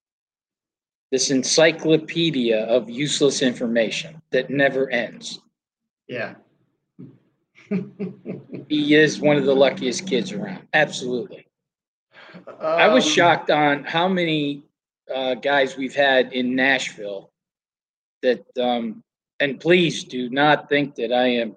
This 1.11 1.29
encyclopedia 1.29 2.63
of 2.65 2.89
useless 2.89 3.43
information 3.43 4.19
that 4.31 4.49
never 4.49 4.89
ends. 4.89 5.39
yeah. 6.07 6.35
He 8.69 8.93
is 8.95 9.19
one 9.19 9.37
of 9.37 9.45
the 9.45 9.55
luckiest 9.55 10.07
kids 10.07 10.31
around. 10.31 10.67
Absolutely. 10.73 11.42
I 12.59 12.87
was 12.87 13.05
Um, 13.05 13.11
shocked 13.11 13.51
on 13.51 13.83
how 13.83 14.07
many 14.07 14.63
uh, 15.13 15.35
guys 15.35 15.77
we've 15.77 15.95
had 15.95 16.33
in 16.33 16.55
Nashville 16.55 17.31
that, 18.21 18.45
um, 18.57 19.03
and 19.39 19.59
please 19.59 20.03
do 20.03 20.29
not 20.29 20.69
think 20.69 20.95
that 20.95 21.11
I 21.11 21.27
am 21.27 21.55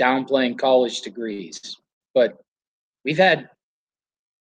downplaying 0.00 0.58
college 0.58 1.02
degrees, 1.02 1.76
but 2.14 2.40
we've 3.04 3.18
had 3.18 3.48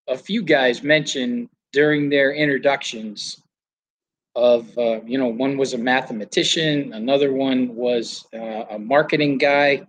a 0.07 0.17
few 0.17 0.41
guys 0.41 0.83
mention 0.83 1.49
during 1.71 2.09
their 2.09 2.33
introductions 2.33 3.41
of, 4.35 4.75
uh, 4.77 4.99
you 5.05 5.17
know, 5.17 5.27
one 5.27 5.57
was 5.57 5.73
a 5.73 5.77
mathematician, 5.77 6.93
another 6.93 7.31
one 7.33 7.75
was 7.75 8.25
uh, 8.33 8.65
a 8.71 8.79
marketing 8.79 9.37
guy, 9.37 9.85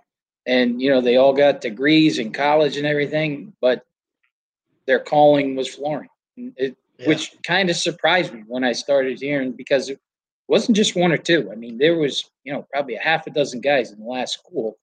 and, 0.46 0.80
you 0.80 0.90
know, 0.90 1.00
they 1.00 1.16
all 1.16 1.32
got 1.32 1.62
degrees 1.62 2.18
in 2.18 2.30
college 2.30 2.76
and 2.76 2.87
everything, 2.87 3.54
but 3.62 3.84
their 4.87 5.01
calling 5.01 5.57
was 5.57 5.75
flooring. 5.75 6.09
It, 6.37 6.77
yeah, 6.99 7.09
which 7.09 7.37
kind 7.44 7.70
of 7.70 7.77
surprised 7.77 8.33
me 8.33 8.44
when 8.47 8.62
I 8.64 8.73
started 8.73 9.20
hearing 9.20 9.53
because 9.53 9.88
it 9.88 9.99
wasn't 10.47 10.77
just 10.77 10.94
one 10.94 11.12
or 11.12 11.16
two. 11.16 11.51
I 11.51 11.57
mean, 11.57 11.79
there 11.79 11.97
was, 11.97 12.31
you 12.44 12.53
know, 12.53 12.66
probably 12.73 12.94
a 12.94 13.01
half 13.01 13.27
a 13.27 13.31
dozen 13.31 13.61
guys 13.61 13.90
in 13.90 13.99
the 13.99 14.07
last 14.07 14.35
school 14.35 14.77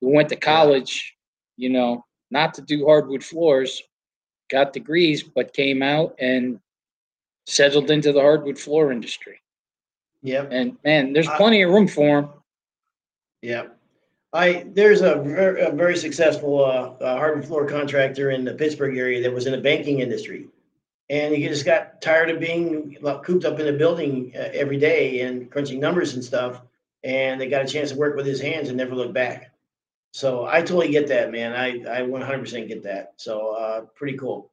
who 0.00 0.10
went 0.10 0.28
to 0.30 0.36
college, 0.36 1.14
you 1.56 1.68
know, 1.68 2.04
not 2.30 2.54
to 2.54 2.62
do 2.62 2.86
hardwood 2.86 3.22
floors, 3.22 3.82
got 4.50 4.72
degrees, 4.72 5.22
but 5.22 5.52
came 5.52 5.82
out 5.82 6.14
and 6.18 6.58
settled 7.46 7.90
into 7.90 8.12
the 8.12 8.20
hardwood 8.20 8.58
floor 8.58 8.92
industry. 8.92 9.40
Yep. 10.22 10.48
And 10.52 10.76
man, 10.84 11.12
there's 11.12 11.28
plenty 11.30 11.62
of 11.62 11.70
room 11.70 11.88
for 11.88 12.22
them. 12.22 12.30
Yeah. 13.42 13.66
I, 14.32 14.64
there's 14.72 15.02
a 15.02 15.16
very, 15.16 15.60
a 15.60 15.70
very 15.70 15.96
successful, 15.96 16.64
uh, 16.64 16.94
uh, 17.02 17.16
hardwood 17.16 17.46
floor 17.46 17.66
contractor 17.66 18.30
in 18.30 18.44
the 18.44 18.54
Pittsburgh 18.54 18.96
area 18.96 19.22
that 19.22 19.32
was 19.32 19.46
in 19.46 19.52
the 19.52 19.60
banking 19.60 20.00
industry. 20.00 20.48
And 21.10 21.34
he 21.34 21.46
just 21.46 21.66
got 21.66 22.00
tired 22.00 22.30
of 22.30 22.40
being 22.40 22.96
cooped 23.24 23.44
up 23.44 23.60
in 23.60 23.68
a 23.68 23.76
building 23.76 24.32
uh, 24.34 24.48
every 24.52 24.78
day 24.78 25.20
and 25.20 25.50
crunching 25.50 25.80
numbers 25.80 26.14
and 26.14 26.24
stuff. 26.24 26.62
And 27.04 27.38
they 27.38 27.48
got 27.48 27.64
a 27.64 27.68
chance 27.68 27.90
to 27.90 27.96
work 27.98 28.16
with 28.16 28.24
his 28.24 28.40
hands 28.40 28.68
and 28.68 28.78
never 28.78 28.94
look 28.94 29.12
back. 29.12 29.52
So 30.12 30.46
I 30.46 30.60
totally 30.60 30.90
get 30.90 31.08
that, 31.08 31.30
man. 31.30 31.52
I, 31.52 32.00
I 32.00 32.02
100% 32.02 32.68
get 32.68 32.82
that. 32.84 33.14
So, 33.16 33.54
uh, 33.54 33.80
pretty 33.94 34.16
cool. 34.16 34.50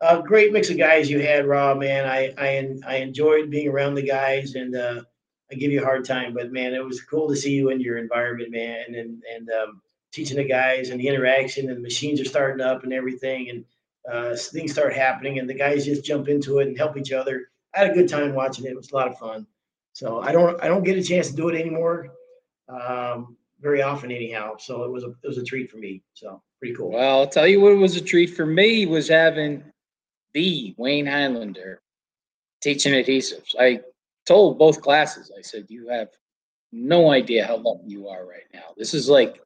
A 0.00 0.22
great 0.22 0.52
mix 0.52 0.70
of 0.70 0.76
guys 0.78 1.08
you 1.08 1.20
had, 1.20 1.46
Rob, 1.46 1.78
man. 1.78 2.06
I, 2.06 2.34
I, 2.36 2.76
I 2.86 2.96
enjoyed 2.96 3.50
being 3.50 3.68
around 3.68 3.94
the 3.94 4.02
guys 4.02 4.54
and, 4.54 4.74
uh, 4.74 5.02
I 5.50 5.56
give 5.56 5.72
you 5.72 5.82
a 5.82 5.84
hard 5.84 6.04
time, 6.04 6.34
but 6.34 6.52
man, 6.52 6.74
it 6.74 6.84
was 6.84 7.02
cool 7.02 7.28
to 7.28 7.36
see 7.36 7.52
you 7.52 7.70
in 7.70 7.80
your 7.80 7.98
environment, 7.98 8.50
man, 8.50 8.94
and 8.94 9.22
and 9.34 9.50
um, 9.50 9.82
teaching 10.12 10.36
the 10.36 10.44
guys 10.44 10.90
and 10.90 11.00
the 11.00 11.08
interaction 11.08 11.68
and 11.68 11.76
the 11.76 11.82
machines 11.82 12.20
are 12.20 12.24
starting 12.24 12.64
up 12.64 12.84
and 12.84 12.92
everything, 12.92 13.50
and 13.50 13.64
uh, 14.10 14.36
things 14.36 14.72
start 14.72 14.94
happening, 14.94 15.38
and 15.38 15.48
the 15.48 15.54
guys 15.54 15.84
just 15.84 16.04
jump 16.04 16.28
into 16.28 16.58
it 16.60 16.68
and 16.68 16.78
help 16.78 16.96
each 16.96 17.12
other. 17.12 17.48
I 17.74 17.80
had 17.80 17.90
a 17.90 17.94
good 17.94 18.08
time 18.08 18.34
watching 18.34 18.64
it. 18.64 18.70
It 18.70 18.76
was 18.76 18.90
a 18.92 18.94
lot 18.94 19.08
of 19.08 19.18
fun. 19.18 19.46
So 19.92 20.20
I 20.20 20.32
don't 20.32 20.62
I 20.62 20.68
don't 20.68 20.82
get 20.82 20.98
a 20.98 21.02
chance 21.02 21.30
to 21.30 21.36
do 21.36 21.48
it 21.48 21.60
anymore, 21.60 22.10
um, 22.68 23.36
very 23.60 23.82
often 23.82 24.10
anyhow. 24.10 24.56
So 24.58 24.84
it 24.84 24.90
was 24.90 25.04
a 25.04 25.10
it 25.22 25.28
was 25.28 25.38
a 25.38 25.44
treat 25.44 25.70
for 25.70 25.76
me. 25.76 26.02
So 26.14 26.42
pretty 26.58 26.74
cool. 26.74 26.90
Well, 26.90 27.20
I'll 27.20 27.28
tell 27.28 27.46
you 27.46 27.60
what 27.60 27.76
was 27.76 27.96
a 27.96 28.00
treat 28.00 28.30
for 28.30 28.46
me 28.46 28.86
was 28.86 29.08
having 29.08 29.62
the 30.32 30.74
Wayne 30.78 31.06
Highlander 31.06 31.80
teaching 32.60 32.92
adhesives. 32.92 33.54
I 33.58 33.80
told 34.26 34.58
both 34.58 34.80
classes, 34.80 35.30
I 35.36 35.42
said, 35.42 35.66
you 35.68 35.88
have 35.88 36.08
no 36.72 37.10
idea 37.10 37.46
how 37.46 37.56
lucky 37.56 37.84
you 37.86 38.08
are 38.08 38.26
right 38.26 38.46
now. 38.52 38.74
This 38.76 38.94
is 38.94 39.08
like 39.08 39.40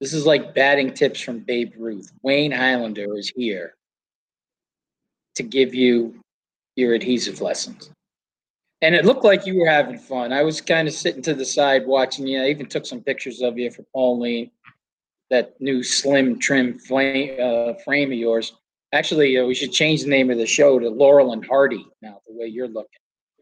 this 0.00 0.14
is 0.14 0.24
like 0.24 0.54
batting 0.54 0.94
tips 0.94 1.20
from 1.20 1.40
Babe 1.40 1.72
Ruth. 1.76 2.10
Wayne 2.22 2.52
Highlander 2.52 3.16
is 3.18 3.30
here 3.36 3.74
to 5.34 5.42
give 5.42 5.74
you 5.74 6.18
your 6.76 6.94
adhesive 6.94 7.40
lessons. 7.42 7.90
And 8.82 8.94
it 8.94 9.04
looked 9.04 9.24
like 9.24 9.44
you 9.44 9.58
were 9.58 9.68
having 9.68 9.98
fun. 9.98 10.32
I 10.32 10.42
was 10.42 10.62
kind 10.62 10.88
of 10.88 10.94
sitting 10.94 11.20
to 11.22 11.34
the 11.34 11.44
side 11.44 11.86
watching 11.86 12.26
you. 12.26 12.42
I 12.42 12.46
even 12.46 12.66
took 12.66 12.86
some 12.86 13.02
pictures 13.02 13.42
of 13.42 13.58
you 13.58 13.70
for 13.70 13.84
Pauline, 13.92 14.50
that 15.28 15.60
new 15.60 15.82
slim 15.82 16.38
trim 16.38 16.78
flame, 16.78 17.36
uh, 17.38 17.74
frame 17.84 18.10
of 18.10 18.18
yours. 18.18 18.54
Actually, 18.92 19.36
uh, 19.36 19.44
we 19.44 19.54
should 19.54 19.72
change 19.72 20.02
the 20.02 20.08
name 20.08 20.30
of 20.30 20.38
the 20.38 20.46
show 20.46 20.78
to 20.78 20.88
Laurel 20.88 21.34
and 21.34 21.44
Hardy 21.44 21.86
now, 22.00 22.20
the 22.26 22.34
way 22.34 22.46
you're 22.46 22.68
looking. 22.68 22.99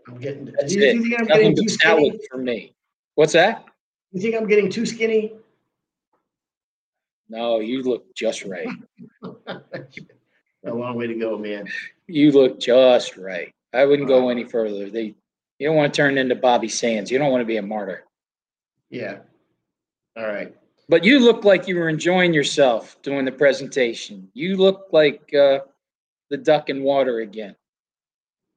I'm 0.09 0.19
getting. 0.19 0.47
That's 0.47 0.73
do 0.73 0.81
you, 0.81 0.87
it. 0.87 0.93
do 0.93 0.99
you 0.99 1.03
think 1.03 1.21
I'm 1.21 1.27
Nothing 1.27 1.55
getting 1.55 1.65
too 1.65 1.69
skinny? 1.69 2.21
for 2.31 2.39
me. 2.39 2.75
What's 3.15 3.35
that? 3.35 3.65
You 4.13 4.23
think 4.23 4.35
I'm 4.35 4.47
getting 4.47 4.71
too 4.71 4.87
skinny? 4.87 5.35
No, 7.29 7.61
you 7.61 7.83
look 7.83 8.15
just 8.15 8.45
right. 8.45 8.69
a 9.47 10.75
long 10.75 10.97
way 10.97 11.07
to 11.07 11.15
go, 11.15 11.37
man. 11.37 11.69
You 12.07 12.33
look 12.33 12.59
just 12.59 13.19
right. 13.19 13.53
I 13.75 13.85
wouldn't 13.85 14.09
go 14.09 14.31
any 14.31 14.45
further. 14.45 14.89
They, 14.89 15.15
you 15.59 15.69
don't 15.69 15.77
want 15.77 15.93
to 15.93 15.97
turn 15.97 16.17
into 16.17 16.35
Bobby 16.35 16.69
Sands. 16.69 17.11
You 17.11 17.19
don't 17.19 17.31
want 17.31 17.43
to 17.43 17.47
be 17.47 17.59
a 17.59 17.63
martyr. 17.63 18.05
Yeah. 18.89 19.19
All 20.17 20.27
right. 20.27 20.55
But 20.89 21.05
you 21.05 21.21
look 21.21 21.45
like 21.45 21.69
you 21.69 21.77
were 21.77 21.91
enjoying 21.91 22.33
yourself 22.33 22.97
doing 23.03 23.27
the 23.27 23.33
presentation. 23.33 24.31
You 24.33 24.57
look 24.57 24.87
like 24.91 25.23
uh, 25.35 25.61
the 26.31 26.39
duck 26.39 26.71
in 26.71 26.83
water 26.83 27.21
again. 27.21 27.55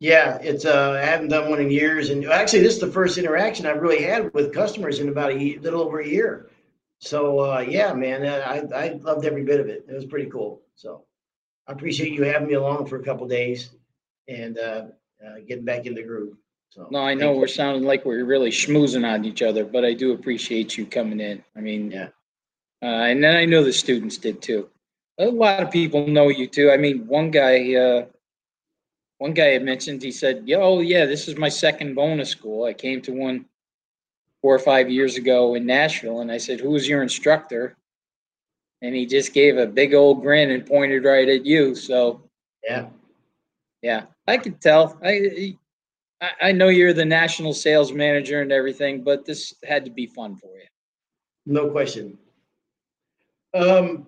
Yeah, 0.01 0.39
it's 0.41 0.65
uh, 0.65 0.99
I 0.99 1.05
haven't 1.05 1.27
done 1.27 1.47
one 1.51 1.61
in 1.61 1.69
years, 1.69 2.09
and 2.09 2.25
actually, 2.25 2.63
this 2.63 2.73
is 2.73 2.79
the 2.79 2.91
first 2.91 3.19
interaction 3.19 3.67
I've 3.67 3.83
really 3.83 4.01
had 4.01 4.33
with 4.33 4.51
customers 4.51 4.99
in 4.99 5.09
about 5.09 5.31
a 5.31 5.59
little 5.59 5.81
over 5.81 5.99
a 5.99 6.07
year. 6.07 6.49
So 6.97 7.39
uh, 7.39 7.59
yeah, 7.59 7.93
man, 7.93 8.25
uh, 8.25 8.41
I 8.43 8.85
I 8.85 8.93
loved 8.93 9.25
every 9.25 9.43
bit 9.43 9.59
of 9.59 9.67
it. 9.67 9.85
It 9.87 9.93
was 9.93 10.05
pretty 10.05 10.27
cool. 10.31 10.63
So 10.73 11.03
I 11.67 11.73
appreciate 11.73 12.13
you 12.13 12.23
having 12.23 12.47
me 12.47 12.55
along 12.55 12.87
for 12.87 12.99
a 12.99 13.03
couple 13.03 13.27
days 13.27 13.75
and 14.27 14.57
uh, 14.57 14.85
uh, 15.23 15.35
getting 15.47 15.65
back 15.65 15.85
in 15.85 15.93
the 15.93 16.01
groove. 16.01 16.35
So 16.69 16.87
No, 16.89 16.99
I 16.99 17.13
know 17.13 17.33
we're 17.33 17.45
sounding 17.45 17.83
like 17.83 18.03
we're 18.03 18.25
really 18.25 18.49
schmoozing 18.49 19.07
on 19.07 19.23
each 19.23 19.43
other, 19.43 19.63
but 19.65 19.85
I 19.85 19.93
do 19.93 20.13
appreciate 20.13 20.77
you 20.77 20.87
coming 20.87 21.19
in. 21.19 21.43
I 21.55 21.59
mean, 21.59 21.91
Yeah. 21.91 22.07
Uh, 22.81 23.05
and 23.05 23.23
then 23.23 23.35
I 23.35 23.45
know 23.45 23.63
the 23.63 23.71
students 23.71 24.17
did 24.17 24.41
too. 24.41 24.67
A 25.19 25.25
lot 25.27 25.61
of 25.61 25.69
people 25.69 26.07
know 26.07 26.29
you 26.29 26.47
too. 26.47 26.71
I 26.71 26.77
mean, 26.77 27.05
one 27.05 27.29
guy, 27.29 27.75
uh, 27.75 28.05
one 29.21 29.33
guy 29.33 29.49
had 29.49 29.61
mentioned, 29.61 30.01
he 30.01 30.11
said, 30.11 30.47
"Yo, 30.47 30.79
yeah, 30.79 31.05
this 31.05 31.27
is 31.27 31.37
my 31.37 31.47
second 31.47 31.93
bonus 31.93 32.29
school. 32.29 32.63
I 32.63 32.73
came 32.73 33.03
to 33.03 33.11
one 33.11 33.45
four 34.41 34.55
or 34.55 34.57
five 34.57 34.89
years 34.89 35.15
ago 35.15 35.53
in 35.53 35.63
Nashville." 35.63 36.21
And 36.21 36.31
I 36.31 36.39
said, 36.39 36.59
"Who 36.59 36.71
was 36.71 36.89
your 36.89 37.03
instructor?" 37.03 37.77
And 38.81 38.95
he 38.95 39.05
just 39.05 39.31
gave 39.31 39.57
a 39.57 39.67
big 39.67 39.93
old 39.93 40.23
grin 40.23 40.49
and 40.49 40.65
pointed 40.65 41.03
right 41.03 41.29
at 41.29 41.45
you. 41.45 41.75
So 41.75 42.23
Yeah. 42.67 42.87
Yeah, 43.83 44.05
I 44.27 44.37
could 44.37 44.59
tell. 44.59 44.97
I, 45.03 45.55
I, 46.19 46.31
I 46.41 46.51
know 46.51 46.69
you're 46.69 46.91
the 46.91 47.05
national 47.05 47.53
sales 47.53 47.93
manager 47.93 48.41
and 48.41 48.51
everything, 48.51 49.03
but 49.03 49.23
this 49.23 49.53
had 49.63 49.85
to 49.85 49.91
be 49.91 50.07
fun 50.07 50.35
for 50.35 50.49
you. 50.57 50.67
No 51.45 51.69
question. 51.69 52.17
Um, 53.53 54.07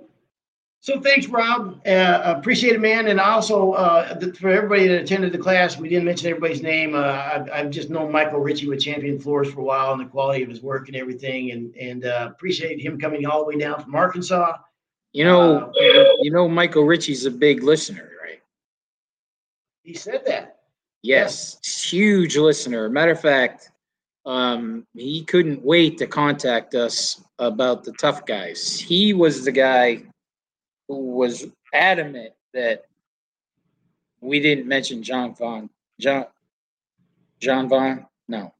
so 0.83 0.99
thanks, 0.99 1.27
Rob. 1.27 1.79
Uh, 1.87 2.21
appreciate 2.25 2.73
it, 2.73 2.81
man. 2.81 3.07
And 3.07 3.17
also, 3.17 3.71
uh, 3.71 4.19
th- 4.19 4.37
for 4.37 4.49
everybody 4.49 4.85
that 4.89 5.01
attended 5.01 5.31
the 5.31 5.37
class, 5.37 5.77
we 5.77 5.87
didn't 5.87 6.03
mention 6.03 6.27
everybody's 6.27 6.61
name. 6.61 6.93
Uh, 6.93 6.99
I've, 7.33 7.49
I've 7.51 7.69
just 7.69 7.89
known 7.89 8.11
Michael 8.11 8.41
Ritchie 8.41 8.67
with 8.67 8.81
Champion 8.81 9.17
Floors 9.17 9.49
for 9.49 9.61
a 9.61 9.63
while 9.63 9.93
and 9.93 10.01
the 10.01 10.05
quality 10.05 10.43
of 10.43 10.49
his 10.49 10.61
work 10.61 10.89
and 10.89 10.97
everything. 10.97 11.51
And, 11.51 11.73
and, 11.77 12.03
uh, 12.03 12.27
appreciate 12.29 12.81
him 12.81 12.99
coming 12.99 13.25
all 13.25 13.39
the 13.39 13.45
way 13.45 13.57
down 13.57 13.81
from 13.81 13.95
Arkansas. 13.95 14.57
You 15.13 15.23
know, 15.23 15.71
Uh, 15.71 16.03
you 16.19 16.31
know, 16.31 16.49
Michael 16.49 16.83
Ritchie's 16.83 17.25
a 17.25 17.31
big 17.31 17.63
listener, 17.63 18.11
right? 18.21 18.41
He 19.83 19.93
said 19.93 20.25
that. 20.25 20.57
Yes, 21.01 21.59
huge 21.89 22.35
listener. 22.35 22.89
Matter 22.89 23.11
of 23.11 23.21
fact, 23.21 23.71
um, 24.25 24.85
he 24.95 25.23
couldn't 25.23 25.63
wait 25.63 25.97
to 25.99 26.07
contact 26.07 26.75
us 26.75 27.23
about 27.39 27.85
the 27.85 27.93
tough 27.93 28.25
guys. 28.25 28.77
He 28.79 29.13
was 29.13 29.45
the 29.45 29.51
guy 29.51 30.03
who 30.93 31.11
was 31.15 31.47
adamant 31.73 32.33
that 32.53 32.85
we 34.21 34.39
didn't 34.39 34.67
mention 34.67 35.01
John 35.01 35.33
Von 35.35 35.69
John 35.99 36.25
John 37.39 37.67
Von 37.67 38.05
no 38.27 38.53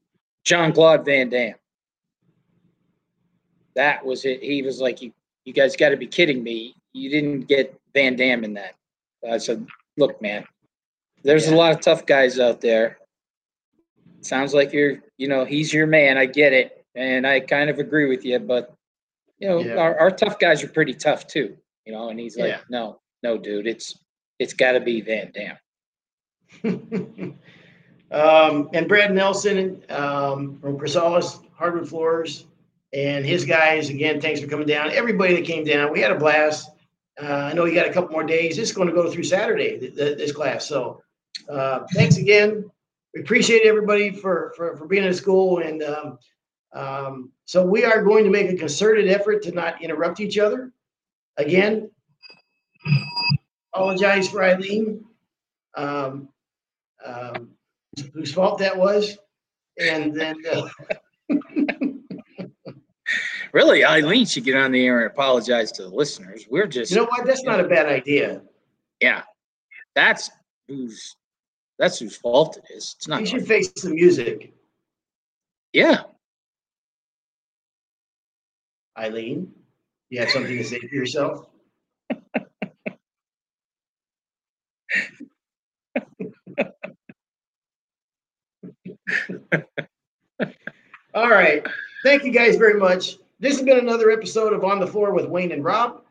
John 0.44 0.72
Claude 0.72 1.04
Van 1.04 1.28
Damme. 1.28 1.54
That 3.74 4.04
was 4.04 4.24
it. 4.24 4.42
He 4.42 4.62
was 4.62 4.80
like, 4.80 5.00
"You, 5.02 5.12
you 5.44 5.52
guys 5.52 5.76
got 5.76 5.88
to 5.90 5.96
be 5.96 6.06
kidding 6.06 6.42
me! 6.42 6.74
You 6.92 7.10
didn't 7.10 7.42
get 7.48 7.78
Van 7.94 8.14
Damme 8.16 8.44
in 8.44 8.54
that." 8.54 8.74
I 9.28 9.38
said, 9.38 9.66
"Look, 9.96 10.20
man, 10.20 10.44
there's 11.22 11.48
a 11.48 11.56
lot 11.56 11.72
of 11.72 11.80
tough 11.80 12.04
guys 12.06 12.38
out 12.38 12.60
there. 12.60 12.98
Sounds 14.20 14.54
like 14.54 14.72
you're, 14.72 15.02
you 15.18 15.28
know, 15.28 15.44
he's 15.44 15.72
your 15.72 15.86
man. 15.86 16.16
I 16.18 16.26
get 16.26 16.52
it, 16.52 16.84
and 16.94 17.26
I 17.26 17.40
kind 17.40 17.68
of 17.70 17.78
agree 17.78 18.08
with 18.08 18.24
you. 18.24 18.38
But 18.38 18.74
you 19.38 19.48
know, 19.48 19.58
Yeah. 19.60 19.76
our, 19.76 19.98
our 19.98 20.10
tough 20.10 20.38
guys 20.38 20.62
are 20.62 20.68
pretty 20.68 20.94
tough 20.94 21.26
too. 21.26 21.56
You 21.84 21.92
know, 21.92 22.08
and 22.08 22.18
he's 22.18 22.36
like, 22.36 22.48
Yeah. 22.48 22.60
no, 22.70 23.00
no, 23.22 23.38
dude, 23.38 23.66
it's 23.66 23.98
it's 24.38 24.54
got 24.54 24.72
to 24.72 24.80
be 24.80 25.00
Van 25.00 25.32
Damme. 25.32 25.58
um, 28.10 28.68
and 28.72 28.88
Brad 28.88 29.14
Nelson 29.14 29.82
um, 29.90 30.58
from 30.60 30.78
Chrysalis 30.78 31.38
Hardwood 31.54 31.88
Floors 31.88 32.46
and 32.92 33.24
his 33.24 33.44
guys. 33.44 33.90
Again, 33.90 34.20
thanks 34.20 34.40
for 34.40 34.46
coming 34.46 34.66
down. 34.66 34.90
Everybody 34.90 35.34
that 35.36 35.44
came 35.44 35.64
down, 35.64 35.92
we 35.92 36.00
had 36.00 36.10
a 36.10 36.18
blast. 36.18 36.70
Uh, 37.20 37.26
I 37.26 37.52
know 37.52 37.64
you 37.64 37.74
got 37.74 37.88
a 37.88 37.92
couple 37.92 38.10
more 38.10 38.24
days. 38.24 38.58
It's 38.58 38.72
going 38.72 38.88
to 38.88 38.94
go 38.94 39.10
through 39.10 39.22
Saturday, 39.24 39.78
th- 39.78 39.94
th- 39.94 40.18
this 40.18 40.32
class. 40.32 40.66
So 40.66 41.00
uh, 41.48 41.80
thanks 41.94 42.16
again. 42.16 42.68
We 43.14 43.20
appreciate 43.20 43.62
everybody 43.64 44.10
for, 44.10 44.52
for, 44.56 44.76
for 44.76 44.86
being 44.86 45.04
in 45.04 45.14
school. 45.14 45.58
And 45.60 45.82
um, 45.84 46.18
um, 46.72 47.30
so 47.44 47.64
we 47.64 47.84
are 47.84 48.02
going 48.02 48.24
to 48.24 48.30
make 48.30 48.50
a 48.50 48.56
concerted 48.56 49.08
effort 49.08 49.42
to 49.44 49.52
not 49.52 49.80
interrupt 49.80 50.18
each 50.18 50.38
other. 50.38 50.72
Again, 51.36 51.90
apologize 53.72 54.28
for 54.28 54.44
Eileen. 54.44 55.04
Um, 55.76 56.28
um, 57.04 57.50
whose 58.12 58.32
fault 58.32 58.58
that 58.58 58.76
was. 58.76 59.18
And 59.78 60.14
then, 60.14 60.36
uh, 60.50 60.68
Really, 63.52 63.84
Eileen 63.84 64.26
should 64.26 64.42
get 64.44 64.56
on 64.56 64.72
the 64.72 64.84
air 64.84 65.02
and 65.02 65.10
apologize 65.12 65.70
to 65.72 65.82
the 65.82 65.88
listeners. 65.88 66.46
We're 66.50 66.66
just, 66.66 66.90
you 66.90 66.96
know 66.96 67.04
what? 67.04 67.24
That's 67.24 67.44
not 67.44 67.60
a 67.60 67.68
bad 67.68 67.86
idea. 67.86 68.42
yeah, 69.00 69.22
that's 69.94 70.28
whose 70.66 71.14
that's 71.78 72.00
whose 72.00 72.16
fault 72.16 72.56
it 72.56 72.64
is. 72.74 72.96
It's 72.98 73.06
not. 73.06 73.20
You 73.20 73.26
should 73.26 73.46
face 73.46 73.70
the 73.70 73.90
music, 73.90 74.54
yeah, 75.72 76.02
Eileen. 78.98 79.52
You 80.14 80.20
have 80.20 80.30
something 80.30 80.56
to 80.56 80.62
say 80.62 80.78
for 80.78 80.94
yourself? 80.94 81.48
All 91.14 91.28
right. 91.28 91.66
Thank 92.04 92.22
you 92.22 92.30
guys 92.30 92.54
very 92.54 92.78
much. 92.78 93.16
This 93.40 93.56
has 93.56 93.64
been 93.64 93.80
another 93.80 94.12
episode 94.12 94.52
of 94.52 94.62
On 94.62 94.78
the 94.78 94.86
Floor 94.86 95.12
with 95.12 95.26
Wayne 95.26 95.50
and 95.50 95.64
Rob. 95.64 96.02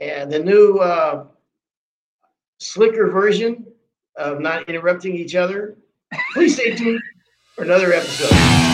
And 0.00 0.32
the 0.32 0.38
new 0.38 0.78
uh, 0.78 1.26
slicker 2.56 3.10
version 3.10 3.66
of 4.16 4.40
not 4.40 4.70
interrupting 4.70 5.14
each 5.14 5.34
other. 5.34 5.76
Please 6.32 6.54
stay 6.54 6.74
tuned 6.74 7.02
for 7.54 7.64
another 7.64 7.92
episode. 7.92 8.67